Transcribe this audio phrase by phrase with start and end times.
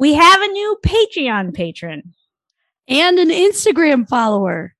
[0.00, 2.14] We have a new Patreon patron.
[2.88, 4.74] and an Instagram follower.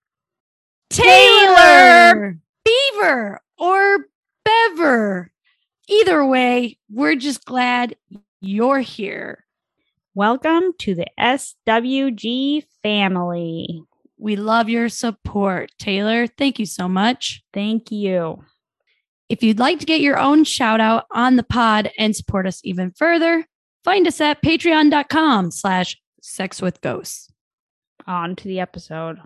[0.88, 2.38] Taylor!
[2.64, 4.06] Beaver or
[4.46, 5.30] Bever.
[5.90, 7.96] Either way, we're just glad
[8.40, 9.44] you're here.
[10.14, 13.82] Welcome to the SWG family.
[14.16, 15.70] We love your support.
[15.78, 17.42] Taylor, thank you so much.
[17.52, 18.42] Thank you.
[19.28, 22.62] If you'd like to get your own shout out on the pod and support us
[22.64, 23.46] even further,
[23.84, 27.32] find us at patreon.com slash sex with ghosts.
[28.06, 29.18] On to the episode.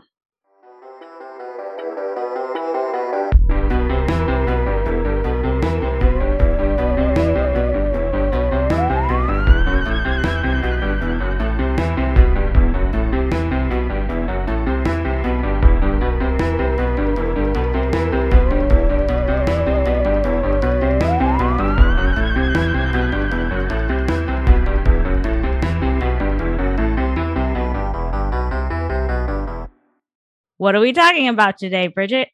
[30.65, 32.31] What are we talking about today, Bridget?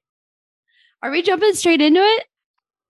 [1.03, 2.27] Are we jumping straight into it?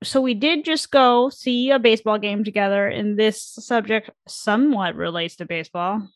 [0.02, 5.36] So we did just go see a baseball game together, and this subject somewhat relates
[5.36, 6.06] to baseball.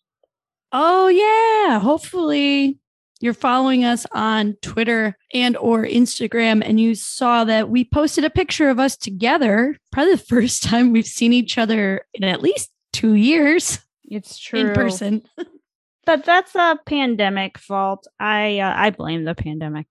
[0.73, 1.79] Oh yeah.
[1.79, 2.79] Hopefully
[3.21, 8.31] you're following us on Twitter and or Instagram and you saw that we posted a
[8.31, 9.79] picture of us together.
[9.91, 14.61] Probably the first time we've seen each other in at least 2 years It's true
[14.61, 15.23] in person.
[16.07, 18.07] but that's a pandemic fault.
[18.19, 19.87] I uh, I blame the pandemic.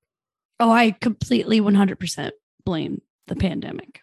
[0.59, 2.31] Oh, I completely 100%
[2.63, 4.01] blame the pandemic.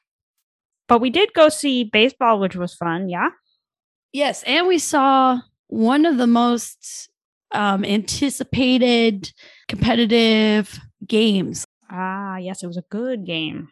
[0.88, 3.08] But we did go see baseball, which was fun.
[3.08, 3.30] Yeah.
[4.12, 7.08] Yes, and we saw one of the most
[7.52, 9.32] um, anticipated
[9.68, 11.64] competitive games.
[11.90, 13.68] Ah, yes, it was a good game.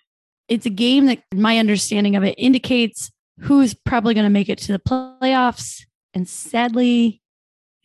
[0.48, 4.59] It's a game that, my understanding of it, indicates who's probably going to make it
[4.59, 5.84] to the playoffs.
[6.14, 7.20] And sadly,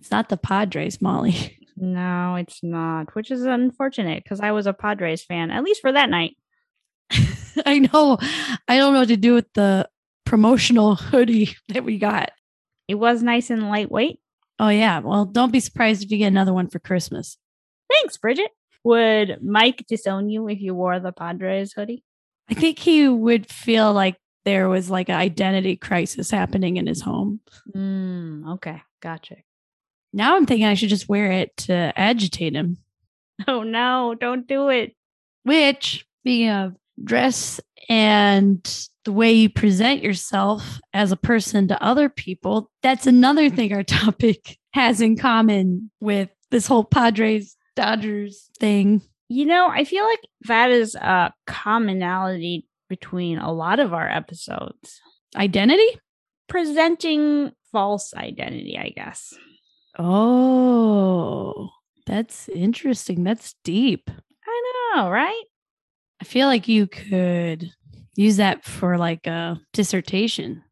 [0.04, 1.58] it's not the Padres, Molly.
[1.76, 5.92] No, it's not, which is unfortunate because I was a Padres fan, at least for
[5.92, 6.38] that night.
[7.66, 8.20] I know.
[8.68, 9.90] I don't know what to do with the
[10.24, 12.32] promotional hoodie that we got.
[12.88, 14.20] It was nice and lightweight.
[14.60, 15.00] Oh, yeah.
[15.00, 17.40] Well, don't be surprised if you get another one for Christmas.
[17.92, 18.52] Thanks, Bridget.
[18.84, 22.04] Would Mike disown you if you wore the Padres hoodie?
[22.52, 27.02] I think he would feel like there was like an identity crisis happening in his
[27.02, 27.40] home.
[27.76, 29.38] Mm, okay, gotcha.
[30.14, 32.78] Now I'm thinking I should just wear it to agitate him.
[33.48, 34.96] Oh no, don't do it.
[35.44, 37.60] Which, being of dress
[37.90, 43.74] and the way you present yourself as a person to other people, that's another thing
[43.74, 49.02] our topic has in common with this whole Padres Dodgers thing.
[49.30, 55.02] You know, I feel like that is a commonality between a lot of our episodes.
[55.36, 56.00] Identity?
[56.48, 59.34] Presenting false identity, I guess.
[59.98, 61.70] Oh,
[62.06, 63.24] that's interesting.
[63.24, 64.10] That's deep.
[64.46, 65.44] I know, right?
[66.22, 67.72] I feel like you could
[68.16, 70.64] use that for like a dissertation.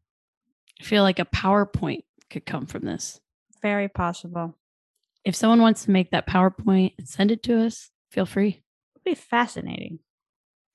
[0.80, 3.20] I feel like a PowerPoint could come from this.
[3.60, 4.56] Very possible.
[5.24, 8.62] If someone wants to make that PowerPoint and send it to us, feel free.
[8.96, 10.00] It'd be fascinating.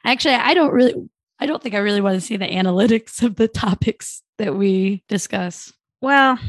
[0.06, 1.10] Actually, I don't really
[1.40, 5.04] I don't think I really want to see the analytics of the topics that we
[5.08, 5.74] discuss.
[6.02, 6.40] Well,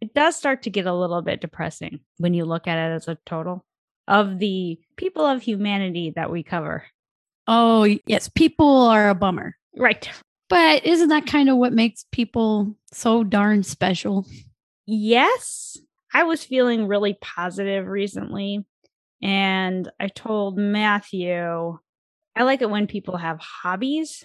[0.00, 3.08] it does start to get a little bit depressing when you look at it as
[3.08, 3.64] a total
[4.08, 6.84] of the people of humanity that we cover.
[7.46, 9.56] Oh, yes, people are a bummer.
[9.76, 10.08] Right.
[10.48, 14.24] But isn't that kind of what makes people so darn special?
[14.86, 15.76] Yes,
[16.14, 18.64] I was feeling really positive recently.
[19.20, 21.78] And I told Matthew,
[22.36, 24.24] I like it when people have hobbies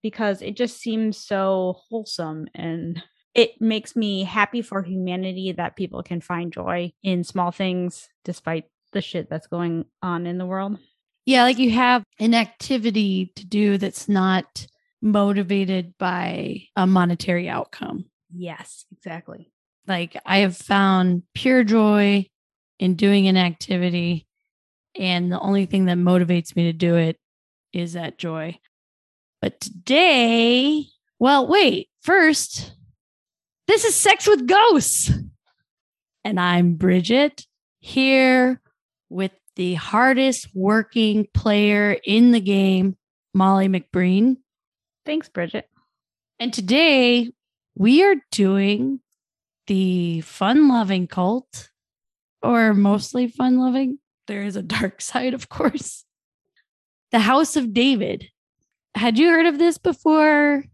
[0.00, 3.02] because it just seems so wholesome and
[3.38, 8.64] it makes me happy for humanity that people can find joy in small things despite
[8.92, 10.76] the shit that's going on in the world.
[11.24, 14.66] Yeah, like you have an activity to do that's not
[15.00, 18.06] motivated by a monetary outcome.
[18.34, 19.52] Yes, exactly.
[19.86, 22.26] Like I have found pure joy
[22.80, 24.26] in doing an activity,
[24.96, 27.16] and the only thing that motivates me to do it
[27.72, 28.58] is that joy.
[29.40, 30.86] But today,
[31.20, 32.72] well, wait, first,
[33.68, 35.12] this is Sex with Ghosts.
[36.24, 37.46] And I'm Bridget
[37.78, 38.62] here
[39.10, 42.96] with the hardest working player in the game,
[43.34, 44.38] Molly McBreen.
[45.04, 45.68] Thanks, Bridget.
[46.40, 47.30] And today
[47.76, 49.00] we are doing
[49.66, 51.68] the fun loving cult,
[52.42, 53.98] or mostly fun loving.
[54.28, 56.06] There is a dark side, of course.
[57.12, 58.30] The House of David.
[58.94, 60.64] Had you heard of this before?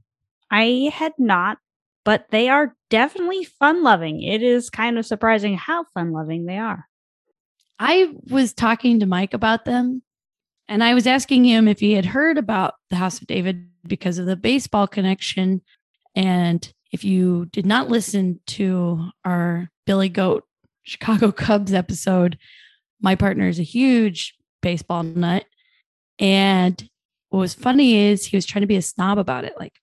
[0.49, 1.59] I had not.
[2.05, 4.23] But they are definitely fun loving.
[4.23, 6.87] It is kind of surprising how fun loving they are.
[7.79, 10.03] I was talking to Mike about them
[10.69, 14.19] and I was asking him if he had heard about the House of David because
[14.19, 15.63] of the baseball connection.
[16.15, 20.45] And if you did not listen to our Billy Goat
[20.85, 22.39] Chicago Cubs episode,
[23.01, 25.45] my partner is a huge baseball nut.
[26.19, 26.89] And
[27.31, 29.55] what was funny is he was trying to be a snob about it.
[29.59, 29.75] Like,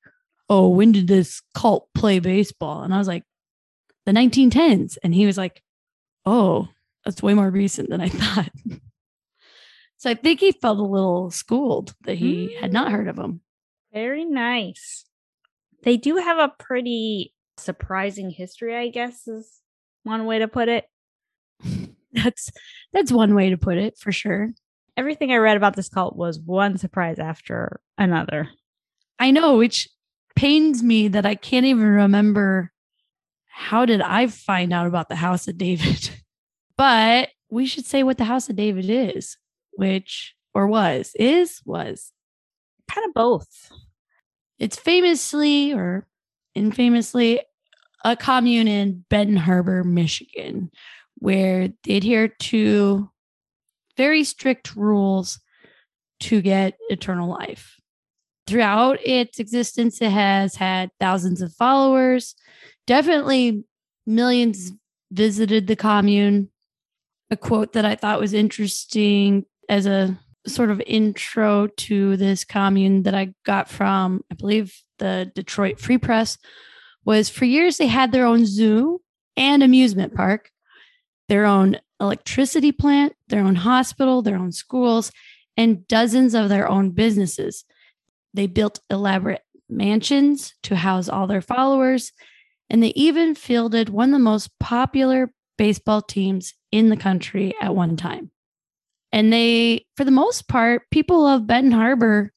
[0.51, 2.83] oh, when did this cult play baseball?
[2.83, 3.23] And I was like,
[4.05, 4.97] the 1910s.
[5.01, 5.63] And he was like,
[6.25, 6.67] oh,
[7.05, 8.51] that's way more recent than I thought.
[9.97, 12.59] so I think he felt a little schooled that he mm.
[12.59, 13.39] had not heard of them.
[13.93, 15.05] Very nice.
[15.83, 19.61] They do have a pretty surprising history, I guess, is
[20.03, 20.85] one way to put it.
[22.11, 22.49] that's
[22.91, 24.51] that's one way to put it for sure.
[24.97, 28.49] Everything I read about this cult was one surprise after another.
[29.17, 29.87] I know, which
[30.41, 32.71] pains me that I can't even remember
[33.45, 36.09] how did I find out about the House of David.
[36.77, 39.37] but we should say what the House of David is,
[39.73, 42.11] which or was, is, was.
[42.89, 43.71] Kind of both.
[44.57, 46.07] It's famously or
[46.55, 47.41] infamously
[48.03, 50.71] a commune in Benton Harbor, Michigan,
[51.19, 53.11] where they adhere to
[53.95, 55.39] very strict rules
[56.21, 57.79] to get eternal life.
[58.51, 62.35] Throughout its existence, it has had thousands of followers.
[62.85, 63.63] Definitely
[64.05, 64.73] millions
[65.09, 66.49] visited the commune.
[67.29, 73.03] A quote that I thought was interesting as a sort of intro to this commune
[73.03, 76.37] that I got from, I believe, the Detroit Free Press
[77.05, 79.01] was for years they had their own zoo
[79.37, 80.51] and amusement park
[81.29, 85.09] their own electricity plant, their own hospital, their own schools,
[85.55, 87.63] and dozens of their own businesses.
[88.33, 92.11] They built elaborate mansions to house all their followers,
[92.69, 97.75] and they even fielded one of the most popular baseball teams in the country at
[97.75, 98.31] one time.
[99.11, 102.31] And they, for the most part, people of Benton Harbor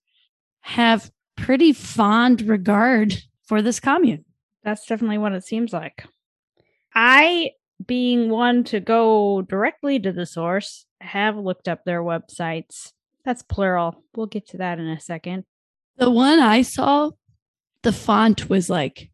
[0.62, 3.14] have pretty fond regard
[3.44, 4.25] for this commune.
[4.64, 6.06] That's definitely what it seems like.
[6.94, 7.50] I
[7.87, 12.93] being one to go directly to the source, have looked up their websites.
[13.25, 14.02] That's plural.
[14.14, 15.44] We'll get to that in a second.
[15.96, 17.11] The one I saw,
[17.82, 19.11] the font was like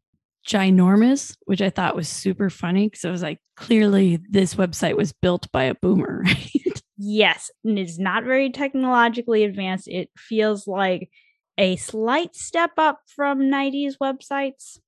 [0.46, 5.12] ginormous, which I thought was super funny because I was like, clearly this website was
[5.12, 6.82] built by a boomer, right?
[6.96, 9.88] Yes, and it's not very technologically advanced.
[9.88, 11.10] It feels like
[11.56, 14.78] a slight step up from 90s websites.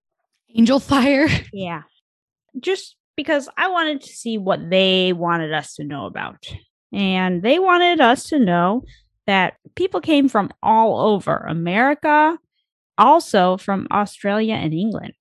[0.55, 1.29] Angel Fire.
[1.53, 1.83] Yeah.
[2.61, 6.47] Just because I wanted to see what they wanted us to know about.
[6.93, 8.85] And they wanted us to know
[9.27, 12.39] that people came from all over America,
[12.99, 15.15] also from Australia and England.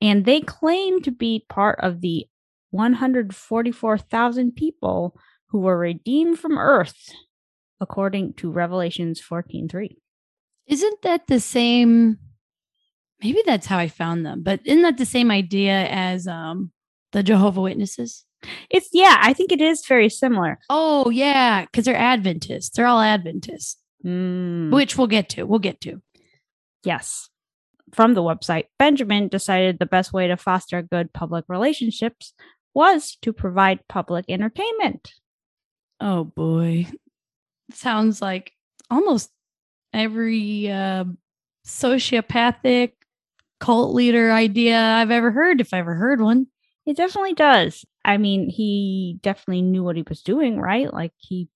[0.00, 2.26] And they claim to be part of the
[2.70, 5.16] 144,000 people
[5.48, 7.12] who were redeemed from earth
[7.80, 9.96] according to Revelations 14:3.
[10.66, 12.18] Isn't that the same
[13.22, 16.72] maybe that's how I found them, but isn't that the same idea as um
[17.12, 18.24] the Jehovah Witnesses?
[18.70, 20.58] It's yeah, I think it is very similar.
[20.70, 22.70] Oh yeah, because they're Adventists.
[22.70, 24.70] They're all Adventists, mm.
[24.72, 25.44] which we'll get to.
[25.44, 26.00] We'll get to.
[26.84, 27.28] Yes.
[27.94, 32.34] From the website, Benjamin decided the best way to foster good public relationships
[32.74, 35.14] was to provide public entertainment.
[36.00, 36.86] Oh boy.
[37.72, 38.52] Sounds like
[38.90, 39.30] almost
[39.92, 41.04] every uh,
[41.66, 42.92] sociopathic
[43.60, 46.46] cult leader idea I've ever heard, if I ever heard one.
[46.86, 47.84] It definitely does.
[48.08, 50.90] I mean, he definitely knew what he was doing, right?
[50.90, 51.50] Like he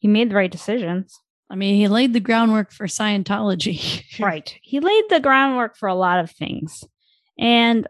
[0.00, 1.18] he made the right decisions.
[1.48, 4.04] I mean, he laid the groundwork for Scientology.
[4.20, 4.54] right.
[4.62, 6.84] He laid the groundwork for a lot of things.
[7.38, 7.88] And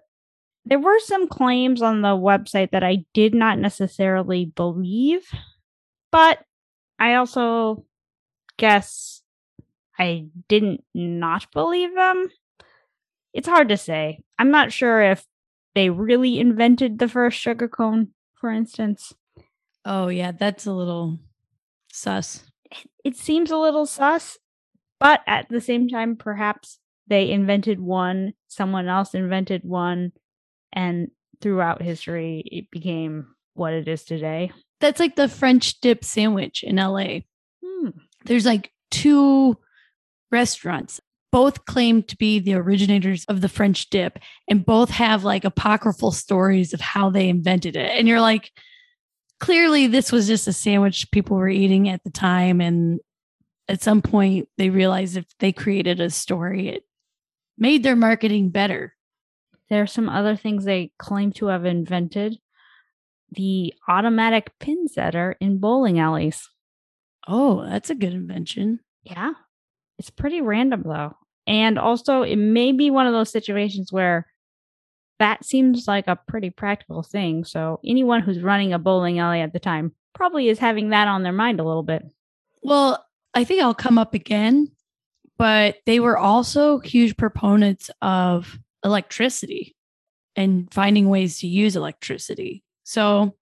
[0.64, 5.28] there were some claims on the website that I did not necessarily believe,
[6.12, 6.38] but
[7.00, 7.84] I also
[8.58, 9.22] guess
[9.98, 12.28] I didn't not believe them.
[13.34, 14.20] It's hard to say.
[14.38, 15.26] I'm not sure if
[15.78, 19.14] they really invented the first sugar cone, for instance.
[19.84, 21.20] Oh, yeah, that's a little
[21.92, 22.42] sus.
[23.04, 24.38] It seems a little sus,
[24.98, 30.10] but at the same time, perhaps they invented one, someone else invented one,
[30.72, 34.50] and throughout history, it became what it is today.
[34.80, 37.20] That's like the French dip sandwich in LA.
[37.64, 37.90] Hmm.
[38.24, 39.56] There's like two
[40.32, 44.18] restaurants both claim to be the originators of the French dip
[44.48, 47.90] and both have like apocryphal stories of how they invented it.
[47.98, 48.50] And you're like,
[49.38, 52.60] clearly, this was just a sandwich people were eating at the time.
[52.60, 53.00] And
[53.68, 56.84] at some point, they realized if they created a story, it
[57.58, 58.94] made their marketing better.
[59.68, 62.38] There are some other things they claim to have invented.
[63.30, 66.48] The automatic pin setter in bowling alleys.
[67.26, 68.80] Oh, that's a good invention.
[69.02, 69.32] Yeah.
[69.98, 71.16] It's pretty random though.
[71.46, 74.26] And also, it may be one of those situations where
[75.18, 77.44] that seems like a pretty practical thing.
[77.44, 81.22] So, anyone who's running a bowling alley at the time probably is having that on
[81.22, 82.04] their mind a little bit.
[82.62, 84.70] Well, I think I'll come up again,
[85.38, 89.74] but they were also huge proponents of electricity
[90.36, 92.62] and finding ways to use electricity.
[92.84, 93.36] So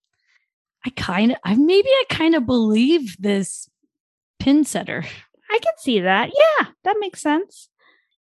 [0.85, 3.69] I kind of, I maybe I kind of believe this
[4.39, 5.05] pin setter.
[5.51, 6.31] I can see that.
[6.35, 7.69] Yeah, that makes sense.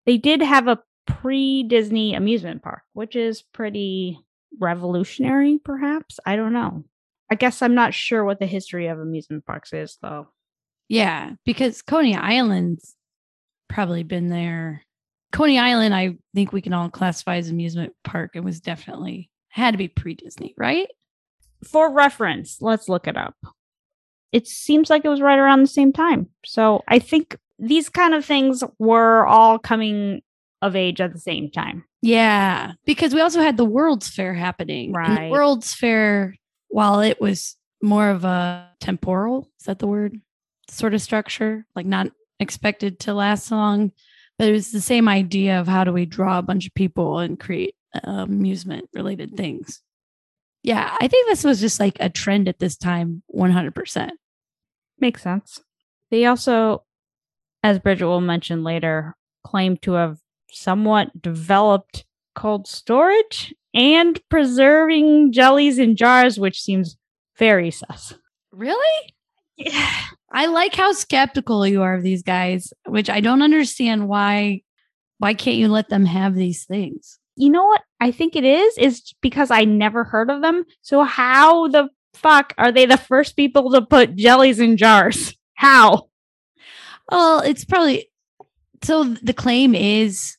[0.05, 4.19] They did have a pre Disney amusement park, which is pretty
[4.59, 6.19] revolutionary, perhaps.
[6.25, 6.83] I don't know.
[7.29, 10.27] I guess I'm not sure what the history of amusement parks is, though.
[10.87, 12.95] Yeah, because Coney Island's
[13.67, 14.85] probably been there.
[15.33, 18.31] Coney Island, I think we can all classify as amusement park.
[18.33, 20.87] It was definitely had to be pre Disney, right?
[21.65, 23.35] For reference, let's look it up.
[24.31, 26.27] It seems like it was right around the same time.
[26.45, 30.21] So I think these kind of things were all coming
[30.61, 31.83] of age at the same time.
[32.01, 34.91] Yeah, because we also had the World's Fair happening.
[34.93, 35.31] Right.
[35.31, 36.35] World's Fair,
[36.69, 40.19] while it was more of a temporal, is that the word?
[40.69, 42.07] Sort of structure, like not
[42.39, 43.91] expected to last long,
[44.37, 47.19] but it was the same idea of how do we draw a bunch of people
[47.19, 49.81] and create uh, amusement related things.
[50.63, 54.09] Yeah, I think this was just like a trend at this time, 100%.
[54.99, 55.61] Makes sense.
[56.11, 56.83] They also,
[57.63, 60.17] as Bridget will mention later, claim to have
[60.51, 66.97] somewhat developed cold storage and preserving jellies in jars, which seems
[67.37, 68.13] very sus.
[68.51, 69.13] Really?
[69.55, 69.95] Yeah.
[70.31, 74.61] I like how skeptical you are of these guys, which I don't understand why
[75.19, 77.19] why can't you let them have these things?
[77.37, 78.77] You know what I think it is?
[78.77, 80.65] Is because I never heard of them.
[80.81, 85.35] So how the fuck are they the first people to put jellies in jars?
[85.53, 86.09] How?
[87.11, 88.09] Well, it's probably
[88.83, 90.37] so the claim is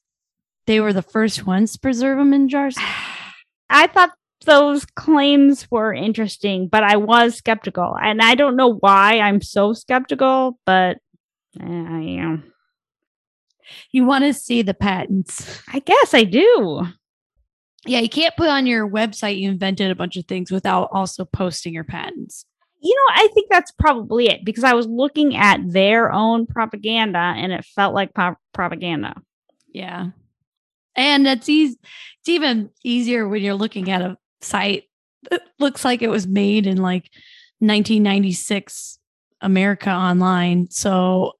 [0.67, 2.77] they were the first ones to preserve them in jars.
[3.71, 4.13] I thought
[4.45, 7.97] those claims were interesting, but I was skeptical.
[8.01, 10.99] And I don't know why I'm so skeptical, but
[11.61, 12.53] eh, I am.
[13.93, 15.61] You want to see the patents.
[15.73, 16.87] I guess I do.
[17.87, 21.25] Yeah, you can't put on your website you invented a bunch of things without also
[21.25, 22.45] posting your patents.
[22.81, 27.19] You know, I think that's probably it because I was looking at their own propaganda
[27.19, 29.15] and it felt like pro- propaganda.
[29.73, 30.09] Yeah.
[30.95, 31.79] And it's easy
[32.21, 34.85] it's even easier when you're looking at a site
[35.31, 37.11] that looks like it was made in like
[37.61, 38.99] 1996
[39.41, 40.69] America online.
[40.71, 41.38] So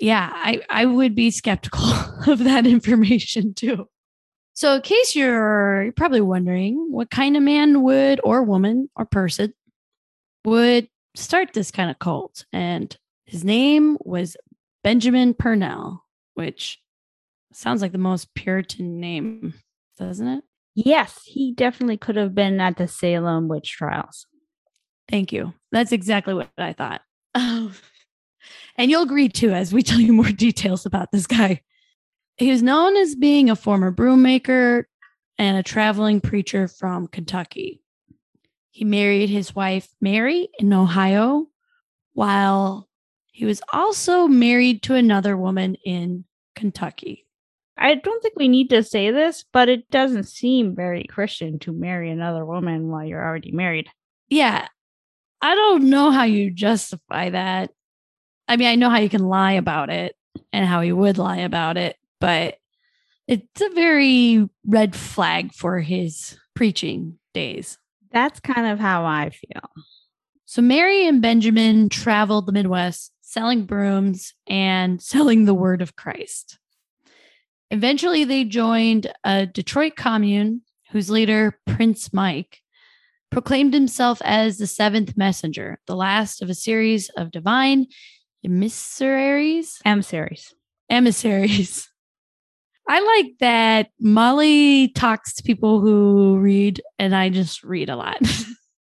[0.00, 1.84] yeah, I, I would be skeptical
[2.26, 3.88] of that information too.
[4.54, 9.04] So in case you're, you're probably wondering what kind of man would or woman or
[9.04, 9.54] person
[10.44, 12.44] would start this kind of cult.
[12.52, 14.36] And his name was
[14.82, 16.04] Benjamin Purnell,
[16.34, 16.80] which
[17.52, 19.54] sounds like the most Puritan name,
[19.98, 20.44] doesn't it?
[20.74, 24.26] Yes, he definitely could have been at the Salem witch trials.
[25.08, 25.52] Thank you.
[25.72, 27.02] That's exactly what I thought.
[28.76, 31.62] And you'll agree too as we tell you more details about this guy.
[32.36, 34.88] He was known as being a former broom maker
[35.38, 37.82] and a traveling preacher from Kentucky.
[38.70, 41.48] He married his wife, Mary, in Ohio,
[42.14, 42.88] while
[43.32, 47.26] he was also married to another woman in Kentucky.
[47.76, 51.72] I don't think we need to say this, but it doesn't seem very Christian to
[51.72, 53.88] marry another woman while you're already married.
[54.28, 54.68] Yeah.
[55.40, 57.70] I don't know how you justify that.
[58.50, 60.16] I mean, I know how you can lie about it
[60.52, 62.56] and how he would lie about it, but
[63.28, 67.78] it's a very red flag for his preaching days.
[68.10, 69.70] That's kind of how I feel.
[70.46, 76.58] So Mary and Benjamin traveled the Midwest selling brooms and selling the word of Christ.
[77.70, 82.58] Eventually, they joined a Detroit commune whose leader, Prince Mike,
[83.30, 87.86] proclaimed himself as the seventh messenger, the last of a series of divine
[88.44, 90.54] emissaries, Emissaries.
[90.88, 91.88] emissaries.
[92.88, 98.18] I like that Molly talks to people who read, and I just read a lot.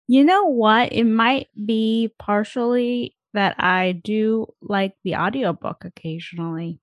[0.07, 0.93] You know what?
[0.93, 6.79] It might be partially that I do like the audiobook occasionally.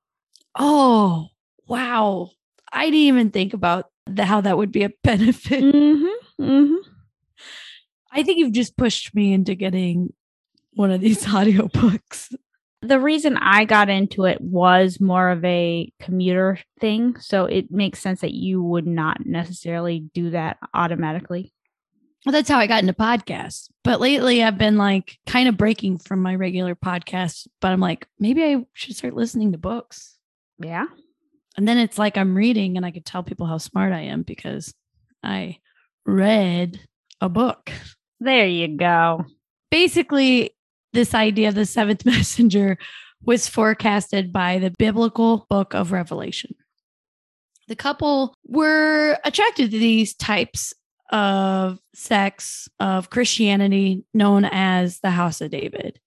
[0.59, 1.29] oh,
[1.69, 2.31] wow.
[2.73, 5.63] I didn't even think about the, how that would be a benefit.
[5.63, 6.43] Mm-hmm.
[6.45, 6.91] Mm-hmm.
[8.11, 10.13] I think you've just pushed me into getting
[10.73, 12.35] one of these audiobooks.
[12.83, 17.19] The reason I got into it was more of a commuter thing.
[17.21, 21.53] So it makes sense that you would not necessarily do that automatically.
[22.27, 23.69] Well, that's how I got into podcasts.
[23.85, 28.07] But lately I've been like kind of breaking from my regular podcast, but I'm like,
[28.19, 30.19] maybe I should start listening to books.
[30.59, 30.87] Yeah.
[31.57, 34.23] And then it's like I'm reading and I could tell people how smart I am
[34.23, 34.75] because
[35.23, 35.59] I
[36.07, 36.81] read
[37.21, 37.71] a book.
[38.21, 39.25] There you go.
[39.71, 40.55] Basically,
[40.93, 42.79] this idea of the seventh messenger
[43.25, 46.55] was forecasted by the biblical book of Revelation.
[47.69, 50.75] The couple were attracted to these types
[51.11, 56.01] of sects of Christianity known as the House of David.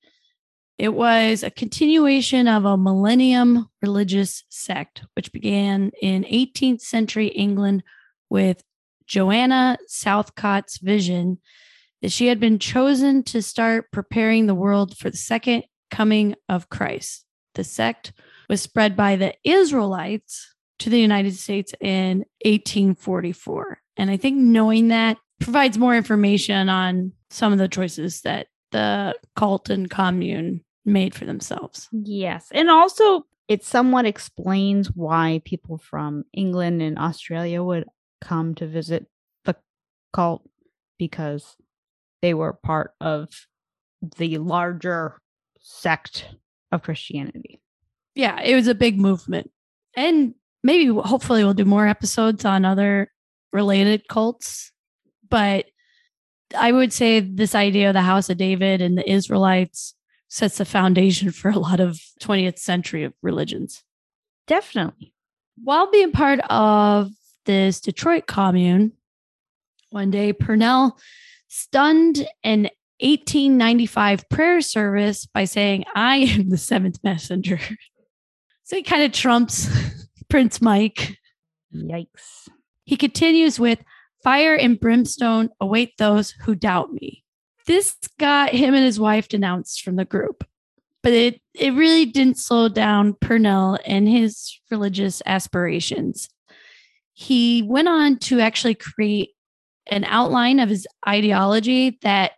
[0.78, 7.84] It was a continuation of a millennium religious sect, which began in 18th century England
[8.30, 8.62] with
[9.08, 11.38] Joanna Southcott's vision
[12.06, 16.70] that she had been chosen to start preparing the world for the second coming of
[16.70, 17.26] Christ.
[17.56, 18.14] The sect
[18.48, 23.80] was spread by the Israelites to the United States in 1844.
[23.98, 29.16] And I think knowing that provides more information on some of the choices that the
[29.36, 31.90] cult and commune made for themselves.
[31.92, 32.50] Yes.
[32.52, 37.86] And also, it somewhat explains why people from England and Australia would
[38.22, 39.08] come to visit
[39.44, 39.56] the
[40.14, 40.48] cult
[41.00, 41.56] because
[42.26, 43.30] they were part of
[44.18, 45.22] the larger
[45.60, 46.26] sect
[46.72, 47.62] of Christianity.
[48.16, 49.52] Yeah, it was a big movement.
[49.96, 53.12] And maybe hopefully we'll do more episodes on other
[53.54, 54.72] related cults,
[55.30, 55.66] but
[56.58, 59.94] I would say this idea of the House of David and the Israelites
[60.28, 63.84] sets the foundation for a lot of 20th century religions.
[64.48, 65.14] Definitely.
[65.64, 67.12] While being part of
[67.46, 68.94] this Detroit commune,
[69.92, 70.98] one day Purnell
[71.48, 72.70] stunned an
[73.02, 77.60] 1895 prayer service by saying, I am the seventh messenger.
[78.64, 79.70] so he kind of trumps
[80.30, 81.18] Prince Mike.
[81.74, 82.48] Yikes.
[82.84, 83.80] He continues with,
[84.24, 87.24] Fire and brimstone await those who doubt me.
[87.68, 90.44] This got him and his wife denounced from the group,
[91.04, 96.28] but it, it really didn't slow down Purnell and his religious aspirations.
[97.14, 99.35] He went on to actually create
[99.88, 102.34] an outline of his ideology that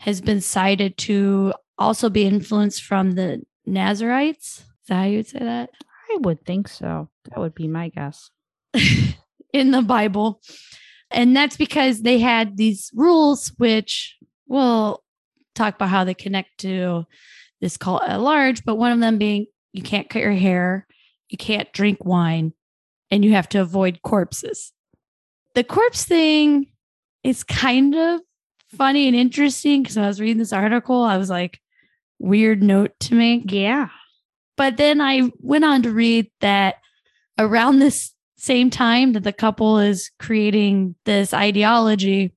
[0.00, 4.58] has been cited to also be influenced from the Nazarites.
[4.58, 5.70] Is that how you would say that?
[6.10, 7.08] I would think so.
[7.26, 8.30] That would be my guess.
[9.52, 10.40] in the Bible.
[11.10, 15.02] And that's because they had these rules, which we'll
[15.54, 17.04] talk about how they connect to
[17.60, 18.64] this cult at large.
[18.64, 20.86] But one of them being you can't cut your hair,
[21.28, 22.52] you can't drink wine,
[23.10, 24.72] and you have to avoid corpses.
[25.54, 26.66] The corpse thing
[27.22, 28.20] is kind of
[28.76, 31.60] funny and interesting because I was reading this article, I was like,
[32.18, 33.50] weird note to make.
[33.50, 33.88] Yeah.
[34.56, 36.76] But then I went on to read that
[37.38, 42.32] around this same time that the couple is creating this ideology,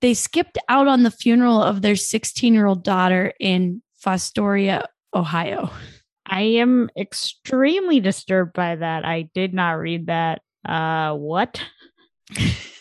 [0.00, 5.70] they skipped out on the funeral of their 16 year old daughter in Fostoria, Ohio.
[6.26, 9.04] I am extremely disturbed by that.
[9.04, 10.42] I did not read that.
[10.64, 11.62] Uh, what?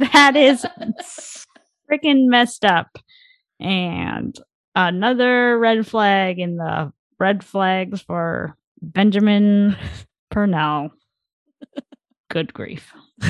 [0.00, 0.66] that is
[1.90, 2.98] freaking messed up.
[3.58, 4.38] And
[4.74, 9.76] another red flag in the red flags for Benjamin
[10.30, 10.90] Purnell.
[12.30, 12.92] Good grief.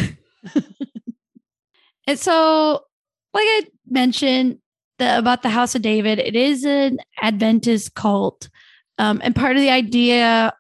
[2.07, 2.85] and so,
[3.35, 4.59] like I mentioned
[4.99, 8.49] the, about the House of David, it is an Adventist cult.
[8.99, 10.53] Um, and part of the idea,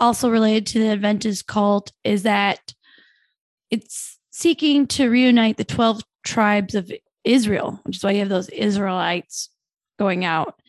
[0.00, 2.72] also related to the Adventist cult, is that
[3.70, 6.90] it's seeking to reunite the 12 tribes of
[7.22, 9.48] Israel, which is why you have those Israelites
[9.96, 10.60] going out.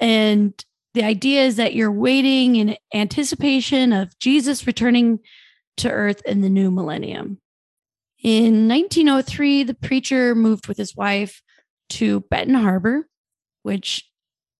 [0.00, 0.54] And
[0.94, 5.18] the idea is that you're waiting in anticipation of Jesus returning
[5.76, 7.38] to earth in the new millennium.
[8.22, 11.42] In 1903, the preacher moved with his wife
[11.90, 13.06] to Benton Harbor,
[13.62, 14.08] which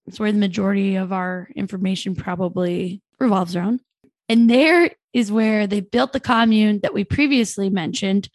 [0.07, 3.81] is where the majority of our information probably revolves around.
[4.29, 8.29] And there is where they built the commune that we previously mentioned,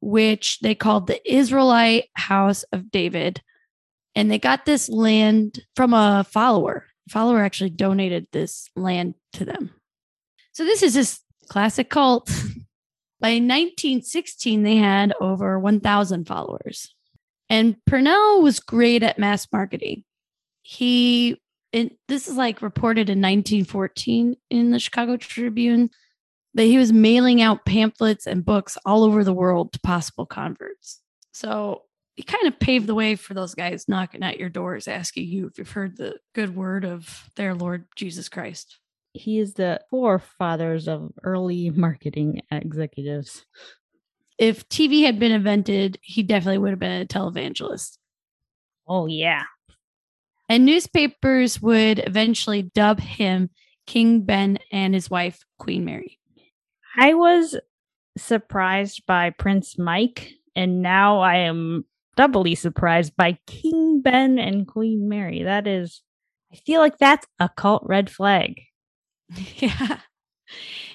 [0.00, 3.42] which they called the Israelite House of David.
[4.14, 6.86] And they got this land from a follower.
[7.08, 9.70] Follower actually donated this land to them.
[10.52, 12.28] So this is this classic cult.
[13.20, 16.92] By 1916, they had over 1,000 followers.
[17.48, 20.02] And Purnell was great at mass marketing.
[20.62, 21.40] He,
[21.72, 25.90] it, this is like reported in 1914 in the Chicago Tribune,
[26.54, 31.00] that he was mailing out pamphlets and books all over the world to possible converts.
[31.32, 31.82] So
[32.14, 35.46] he kind of paved the way for those guys knocking at your doors asking you
[35.46, 38.78] if you've heard the good word of their Lord Jesus Christ.
[39.14, 43.44] He is the forefathers of early marketing executives.
[44.38, 47.98] If TV had been invented, he definitely would have been a televangelist.
[48.86, 49.44] Oh, yeah.
[50.48, 53.50] And newspapers would eventually dub him
[53.86, 56.18] King Ben and his wife, Queen Mary.
[56.96, 57.56] I was
[58.16, 61.84] surprised by Prince Mike, and now I am
[62.16, 65.42] doubly surprised by King Ben and Queen Mary.
[65.42, 66.02] That is,
[66.52, 68.60] I feel like that's a cult red flag.
[69.56, 69.98] Yeah.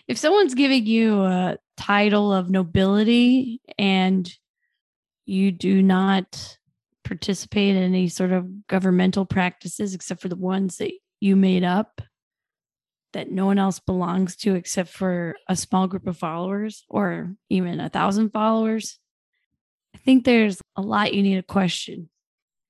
[0.08, 4.32] If someone's giving you a title of nobility and
[5.26, 6.58] you do not
[7.04, 12.02] participate in any sort of governmental practices except for the ones that you made up
[13.14, 17.80] that no one else belongs to except for a small group of followers or even
[17.80, 19.00] a thousand followers,
[19.96, 22.10] I think there's a lot you need to question.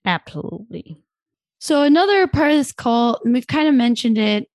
[0.06, 1.04] Absolutely.
[1.60, 4.48] So, another part of this cult, and we've kind of mentioned it,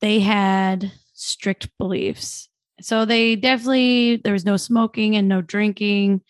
[0.00, 2.48] they had strict beliefs.
[2.80, 6.20] So, they definitely, there was no smoking and no drinking,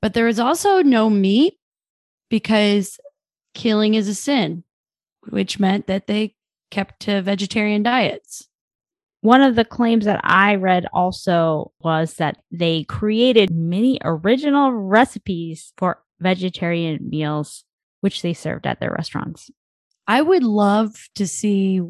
[0.00, 1.54] but there was also no meat
[2.28, 3.00] because
[3.54, 4.62] killing is a sin,
[5.30, 6.35] which meant that they
[6.70, 8.48] kept to vegetarian diets.
[9.20, 15.72] One of the claims that I read also was that they created many original recipes
[15.76, 17.64] for vegetarian meals,
[18.00, 19.50] which they served at their restaurants.
[20.06, 21.80] I would love to see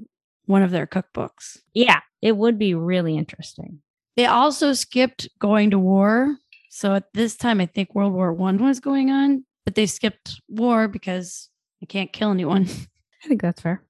[0.47, 1.59] one of their cookbooks.
[1.75, 3.81] Yeah, it would be really interesting.
[4.17, 6.37] They also skipped going to war.
[6.71, 10.41] So at this time, I think World War One was going on, but they skipped
[10.49, 12.63] war because they can't kill anyone.
[13.25, 13.83] I think that's fair.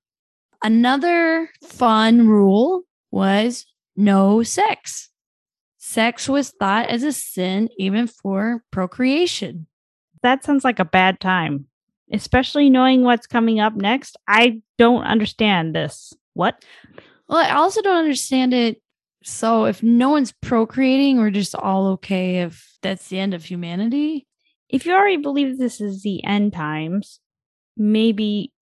[0.63, 3.67] Another fun rule was
[3.97, 5.11] no sex.
[5.79, 9.67] Sex was thought as a sin even for procreation.
[10.23, 11.67] That sounds like a bad time,
[12.13, 14.17] especially knowing what's coming up next.
[14.27, 16.13] I don't understand this.
[16.35, 16.65] What?
[17.29, 18.83] Well, I also don't understand it.
[19.23, 24.27] So, if no one's procreating, we're just all okay if that's the end of humanity.
[24.69, 27.21] If you already believe this is the end times,
[27.77, 28.53] maybe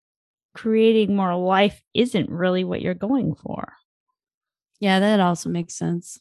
[0.55, 3.73] creating more life isn't really what you're going for.
[4.79, 6.19] Yeah, that also makes sense.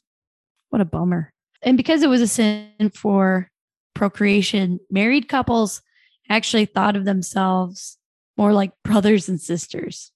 [0.70, 1.32] What a bummer.
[1.62, 3.50] And because it was a sin for
[3.94, 5.82] procreation, married couples
[6.28, 7.98] actually thought of themselves
[8.36, 10.10] more like brothers and sisters.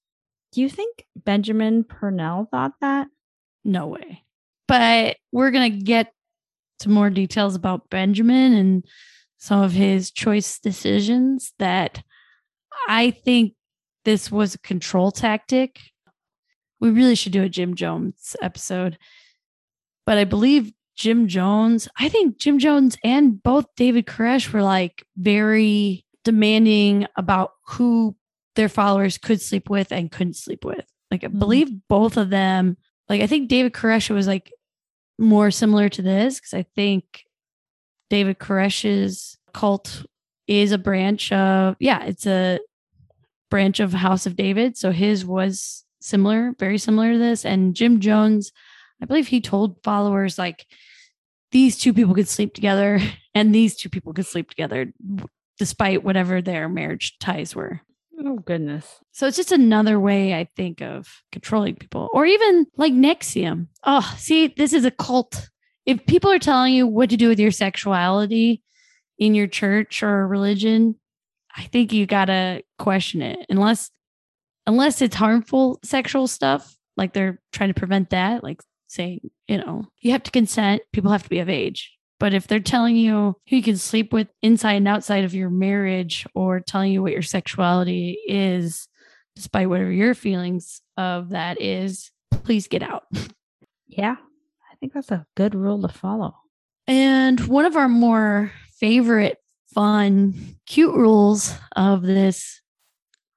[0.51, 3.07] Do you think Benjamin Purnell thought that?
[3.63, 4.23] No way.
[4.67, 6.11] But we're going to get
[6.79, 8.85] to more details about Benjamin and
[9.37, 12.03] some of his choice decisions that
[12.87, 13.53] I think
[14.05, 15.79] this was a control tactic.
[16.79, 18.97] We really should do a Jim Jones episode.
[20.05, 25.03] But I believe Jim Jones, I think Jim Jones and both David Koresh were like
[25.17, 28.15] very demanding about who
[28.55, 30.85] their followers could sleep with and couldn't sleep with.
[31.11, 31.39] Like I mm-hmm.
[31.39, 34.51] believe both of them, like I think David Koresh was like
[35.17, 37.23] more similar to this because I think
[38.09, 40.05] David Koresh's cult
[40.47, 42.59] is a branch of yeah, it's a
[43.49, 44.77] branch of House of David.
[44.77, 47.45] So his was similar, very similar to this.
[47.45, 48.51] And Jim Jones,
[49.01, 50.65] I believe he told followers like
[51.51, 52.99] these two people could sleep together
[53.33, 54.93] and these two people could sleep together
[55.57, 57.81] despite whatever their marriage ties were.
[58.25, 58.99] Oh, goodness.
[59.11, 63.67] So it's just another way, I think, of controlling people or even like NXIVM.
[63.85, 65.49] Oh, see, this is a cult.
[65.85, 68.61] If people are telling you what to do with your sexuality
[69.17, 70.95] in your church or religion,
[71.55, 73.91] I think you gotta question it unless
[74.67, 79.85] unless it's harmful sexual stuff, like they're trying to prevent that, like saying, you know,
[79.99, 81.91] you have to consent, people have to be of age.
[82.19, 85.49] But if they're telling you who you can sleep with inside and outside of your
[85.49, 88.87] marriage or telling you what your sexuality is,
[89.35, 92.11] despite whatever your feelings of that is,
[92.43, 93.03] please get out.
[93.87, 94.17] Yeah,
[94.71, 96.35] I think that's a good rule to follow.
[96.87, 99.37] And one of our more favorite
[99.73, 102.61] fun, cute rules of this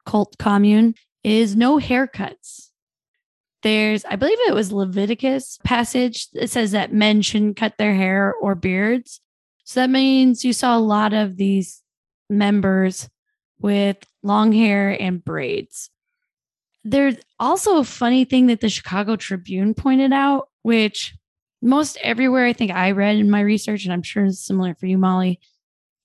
[0.06, 2.68] cult commune is no haircuts.
[3.62, 8.34] There's, I believe it was Leviticus passage that says that men shouldn't cut their hair
[8.34, 9.20] or beards.
[9.64, 11.80] So that means you saw a lot of these
[12.28, 13.08] members
[13.60, 15.90] with long hair and braids.
[16.82, 21.14] There's also a funny thing that the Chicago Tribune pointed out, which
[21.62, 24.86] most everywhere I think I read in my research, and I'm sure it's similar for
[24.86, 25.38] you, Molly,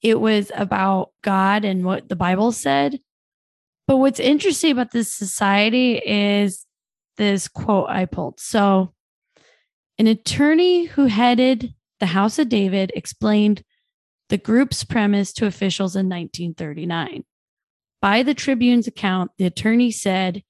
[0.01, 2.99] it was about God and what the Bible said.
[3.87, 6.65] But what's interesting about this society is
[7.17, 8.39] this quote I pulled.
[8.39, 8.93] So,
[9.97, 13.63] an attorney who headed the House of David explained
[14.29, 17.23] the group's premise to officials in 1939.
[18.01, 20.43] By the Tribune's account, the attorney said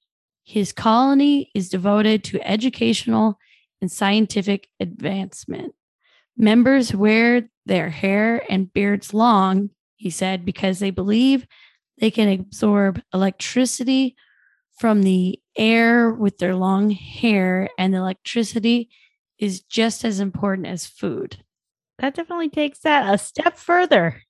[0.44, 3.38] his colony is devoted to educational
[3.80, 5.74] and scientific advancement.
[6.38, 11.46] Members wear their hair and beards long, he said, because they believe
[11.98, 14.14] they can absorb electricity
[14.78, 18.88] from the air with their long hair, and electricity
[19.40, 21.42] is just as important as food.
[21.98, 24.22] That definitely takes that a step further.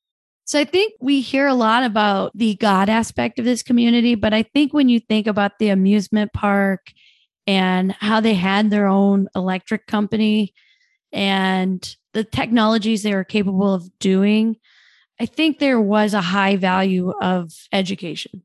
[0.47, 4.33] So I think we hear a lot about the God aspect of this community, but
[4.33, 6.91] I think when you think about the amusement park
[7.47, 10.55] and how they had their own electric company
[11.13, 14.57] and the technologies they were capable of doing,
[15.21, 18.43] I think there was a high value of education.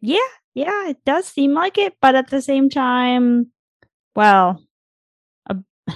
[0.00, 0.18] Yeah,
[0.54, 3.52] yeah, it does seem like it, but at the same time,
[4.14, 4.62] well,
[5.48, 5.54] uh,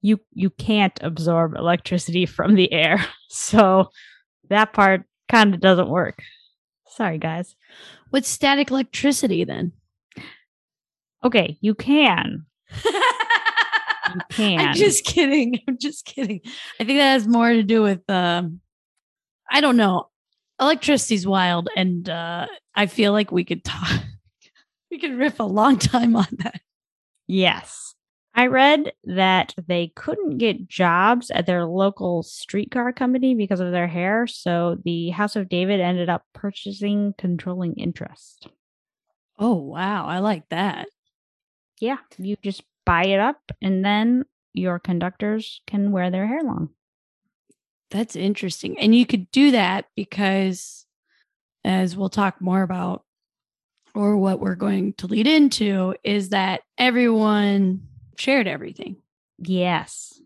[0.00, 3.04] you you can't absorb electricity from the air.
[3.30, 3.90] So
[4.48, 6.22] that part kind of doesn't work.
[6.86, 7.54] Sorry, guys.
[8.08, 9.72] What's static electricity then?
[11.22, 12.46] Okay, you can.
[14.30, 14.60] you can.
[14.60, 15.60] I'm just kidding.
[15.68, 16.40] I'm just kidding.
[16.80, 18.60] I think that has more to do with um
[19.50, 20.08] I don't know.
[20.60, 23.90] Electricity's wild and uh I feel like we could talk
[24.90, 26.60] we could riff a long time on that.
[27.26, 27.94] Yes.
[28.34, 33.88] I read that they couldn't get jobs at their local streetcar company because of their
[33.88, 38.46] hair, so the House of David ended up purchasing controlling interest.
[39.38, 40.06] Oh, wow.
[40.06, 40.88] I like that.
[41.80, 44.24] Yeah, you just buy it up and then
[44.54, 46.70] your conductors can wear their hair long.
[47.90, 48.78] That's interesting.
[48.78, 50.86] And you could do that because,
[51.64, 53.04] as we'll talk more about,
[53.94, 57.82] or what we're going to lead into, is that everyone
[58.16, 58.96] shared everything.
[59.38, 60.18] Yes.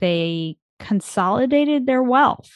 [0.00, 2.50] They consolidated their wealth.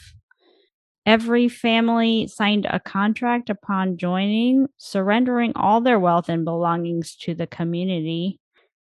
[1.06, 7.46] Every family signed a contract upon joining, surrendering all their wealth and belongings to the
[7.46, 8.40] community,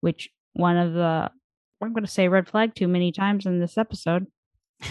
[0.01, 0.29] which
[0.59, 1.31] one of the,
[1.81, 4.27] I'm going to say red flag too many times in this episode.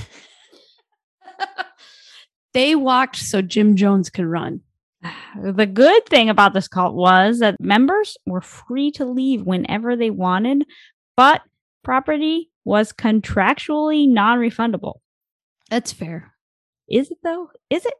[2.55, 4.63] they walked so Jim Jones could run.
[5.41, 10.11] The good thing about this cult was that members were free to leave whenever they
[10.11, 10.65] wanted,
[11.17, 11.43] but
[11.85, 14.95] property was contractually non refundable.
[15.71, 16.35] That's fair.
[16.89, 17.51] Is it though?
[17.71, 17.95] Is it?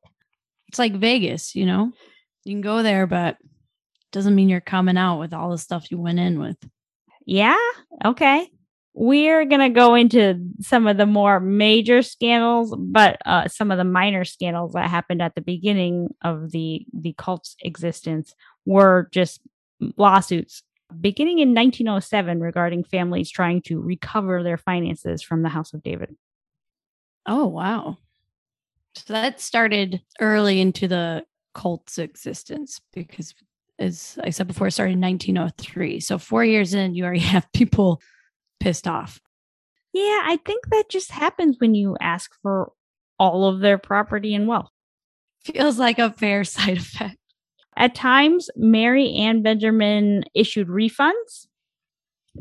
[0.69, 1.93] It's like Vegas, you know?
[2.45, 3.37] You can go there, but
[4.13, 6.57] doesn't mean you're coming out with all the stuff you went in with.
[7.29, 7.59] Yeah.
[8.07, 8.51] Okay.
[8.95, 13.77] We're going to go into some of the more major scandals, but uh, some of
[13.77, 19.41] the minor scandals that happened at the beginning of the the cult's existence were just
[19.99, 20.63] lawsuits
[21.01, 26.17] beginning in 1907 regarding families trying to recover their finances from the House of David.
[27.27, 27.99] Oh, wow.
[28.95, 33.35] So that started early into the cult's existence because,
[33.79, 36.01] as I said before, it started in 1903.
[36.01, 38.01] So, four years in, you already have people
[38.61, 39.21] pissed off.
[39.93, 42.73] Yeah, I think that just happens when you ask for
[43.19, 44.71] all of their property and wealth.
[45.45, 47.17] Feels like a fair side effect.
[47.77, 51.47] At times, Mary and Benjamin issued refunds,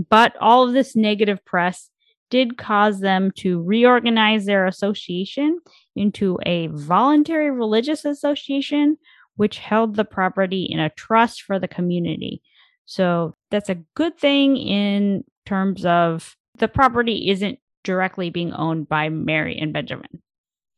[0.09, 1.91] but all of this negative press
[2.29, 5.59] did cause them to reorganize their association
[5.95, 8.97] into a voluntary religious association,
[9.37, 12.41] which held the property in a trust for the community.
[12.85, 19.09] So that's a good thing in terms of the property isn't directly being owned by
[19.09, 20.21] Mary and Benjamin.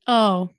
[0.07, 0.51] Oh,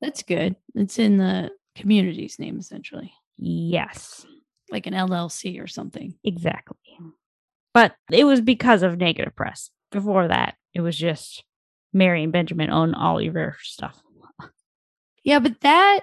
[0.00, 0.56] that's good.
[0.74, 3.12] It's in the community's name, essentially.
[3.38, 4.26] Yes.
[4.70, 6.14] Like an LLC or something.
[6.24, 6.76] Exactly.
[7.72, 9.70] But it was because of negative press.
[9.90, 11.44] Before that, it was just
[11.92, 14.00] Mary and Benjamin own all your stuff.
[15.22, 16.00] Yeah, but that,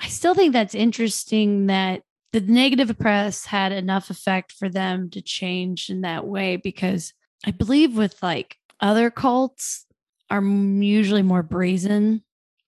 [0.00, 5.20] I still think that's interesting that the negative press had enough effect for them to
[5.20, 7.12] change in that way because
[7.44, 9.86] I believe with like other cults
[10.30, 12.22] are usually more brazen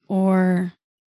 [0.09, 0.73] or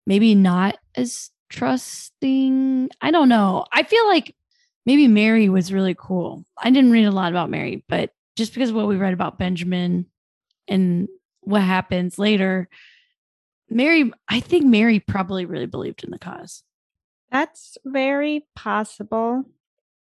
[0.06, 2.90] maybe not as trusting.
[3.02, 3.66] I don't know.
[3.74, 4.36] I feel like
[4.86, 6.46] maybe Mary was really cool.
[6.58, 10.06] I didn't read a lot about Mary, but just because what we read about Benjamin
[10.68, 11.08] and
[11.42, 12.70] what happens later,
[13.70, 16.64] Mary, I think Mary probably really believed in the cause.
[17.32, 19.44] That's very possible.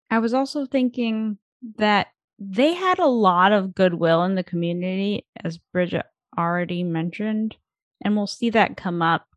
[0.09, 1.37] I was also thinking
[1.77, 2.07] that
[2.39, 6.05] they had a lot of goodwill in the community, as Bridget
[6.37, 7.55] already mentioned.
[8.03, 9.27] And we'll see that come up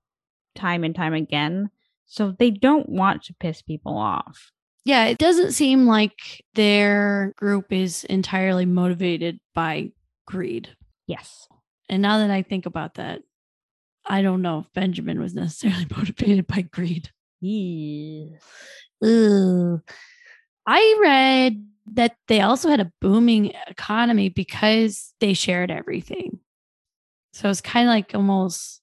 [0.55, 1.71] time and time again.
[2.07, 4.51] So they don't want to piss people off.
[4.85, 9.91] Yeah, it doesn't seem like their group is entirely motivated by
[10.27, 10.69] greed.
[11.07, 11.49] Yes.
[11.89, 13.23] And now that I think about that,
[14.07, 17.11] I don't know if Benjamin was necessarily motivated by greed.
[20.67, 26.41] I read that they also had a booming economy because they shared everything.
[27.33, 28.81] So it's kind of like almost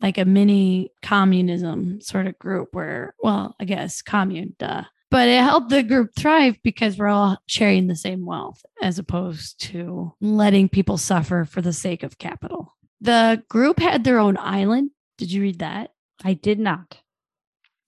[0.00, 4.84] like a mini communism sort of group where, well, I guess commune, duh.
[5.10, 9.60] But it helped the group thrive because we're all sharing the same wealth as opposed
[9.60, 12.74] to letting people suffer for the sake of capital.
[13.02, 14.92] The group had their own island.
[15.18, 15.90] Did you read that?
[16.24, 16.98] I did not.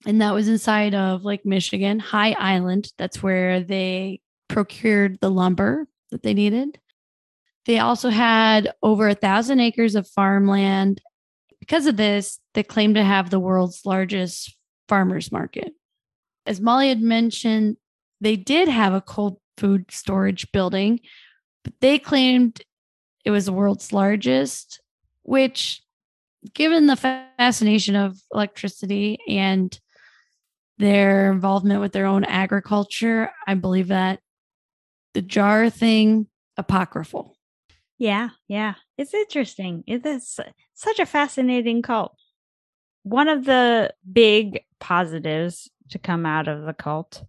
[0.05, 2.91] and that was inside of Lake Michigan, High Island.
[2.97, 6.79] That's where they procured the lumber that they needed.
[7.65, 11.01] They also had over a thousand acres of farmland.
[11.59, 14.55] Because of this, they claim to have the world's largest
[14.87, 15.73] farmers market.
[16.45, 17.77] As Molly had mentioned,
[18.21, 20.99] they did have a cold food storage building,
[21.63, 22.61] but they claimed
[23.23, 24.79] it was the world's largest,
[25.25, 25.81] which,
[26.53, 29.77] given the fascination of electricity and
[30.77, 33.31] their involvement with their own agriculture.
[33.47, 34.19] I believe that
[35.13, 37.37] the jar thing apocryphal.
[37.97, 38.75] Yeah, yeah.
[38.97, 39.83] It's interesting.
[39.87, 40.39] It is
[40.73, 42.17] such a fascinating cult.
[43.03, 47.23] One of the big positives to come out of the cult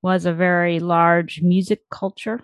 [0.00, 2.40] was a very large music culture.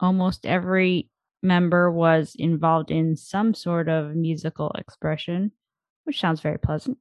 [0.00, 1.08] Almost every
[1.42, 5.52] member was involved in some sort of musical expression,
[6.04, 6.98] which sounds very pleasant.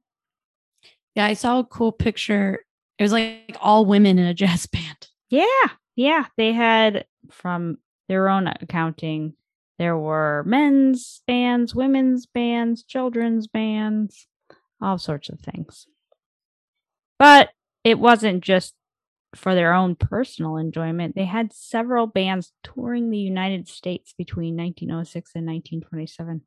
[1.16, 2.60] Yeah, I saw a cool picture.
[3.00, 5.08] It was like all women in a jazz band.
[5.30, 6.26] Yeah, yeah.
[6.38, 9.34] They had from their own accounting,
[9.78, 14.28] there were men's bands, women's bands, children's bands,
[14.82, 15.88] all sorts of things.
[17.18, 17.50] But
[17.84, 18.74] it wasn't just
[19.36, 21.16] for their own personal enjoyment.
[21.16, 26.42] They had several bands touring the United States between 1906 and 1927.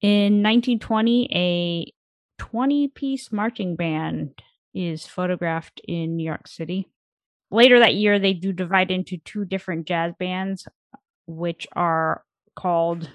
[0.00, 1.92] In 1920, a
[2.42, 4.40] 20 piece marching band
[4.74, 6.88] is photographed in New York City.
[7.50, 10.66] Later that year, they do divide into two different jazz bands,
[11.26, 12.24] which are
[12.56, 13.08] called,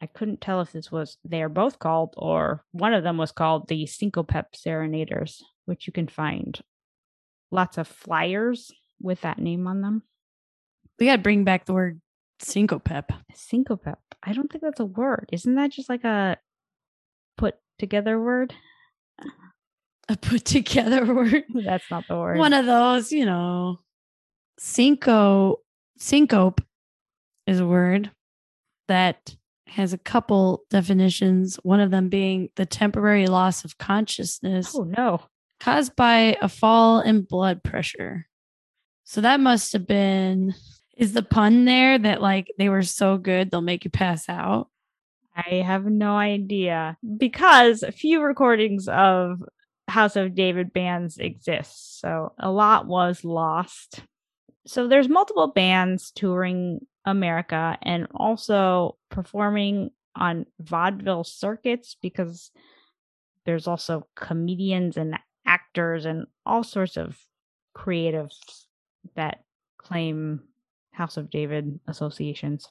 [0.00, 3.32] I couldn't tell if this was, they are both called, or one of them was
[3.32, 6.60] called the Syncopep Serenaders, which you can find
[7.52, 10.02] lots of flyers with that name on them.
[10.98, 12.00] We got to bring back the word
[12.40, 13.10] syncopep.
[13.34, 13.96] Syncopep.
[14.22, 15.28] I don't think that's a word.
[15.32, 16.38] Isn't that just like a
[17.36, 18.54] put together word?
[20.08, 21.44] A put together word.
[21.54, 22.38] That's not the word.
[22.38, 23.78] One of those, you know.
[24.60, 25.56] Synco,
[25.98, 26.60] syncope
[27.46, 28.10] is a word
[28.88, 29.36] that
[29.68, 31.58] has a couple definitions.
[31.62, 35.22] One of them being the temporary loss of consciousness oh no.
[35.62, 38.26] Caused by a fall in blood pressure.
[39.04, 40.54] So that must have been
[40.96, 44.68] is the pun there that like they were so good they'll make you pass out.
[45.34, 49.42] I have no idea because a few recordings of
[49.88, 52.00] House of David bands exist.
[52.00, 54.02] So a lot was lost.
[54.66, 62.50] So there's multiple bands touring America and also performing on vaudeville circuits because
[63.46, 65.18] there's also comedians and
[65.52, 67.18] actors and all sorts of
[67.76, 68.36] creatives
[69.16, 69.44] that
[69.78, 70.40] claim
[70.92, 72.68] House of David associations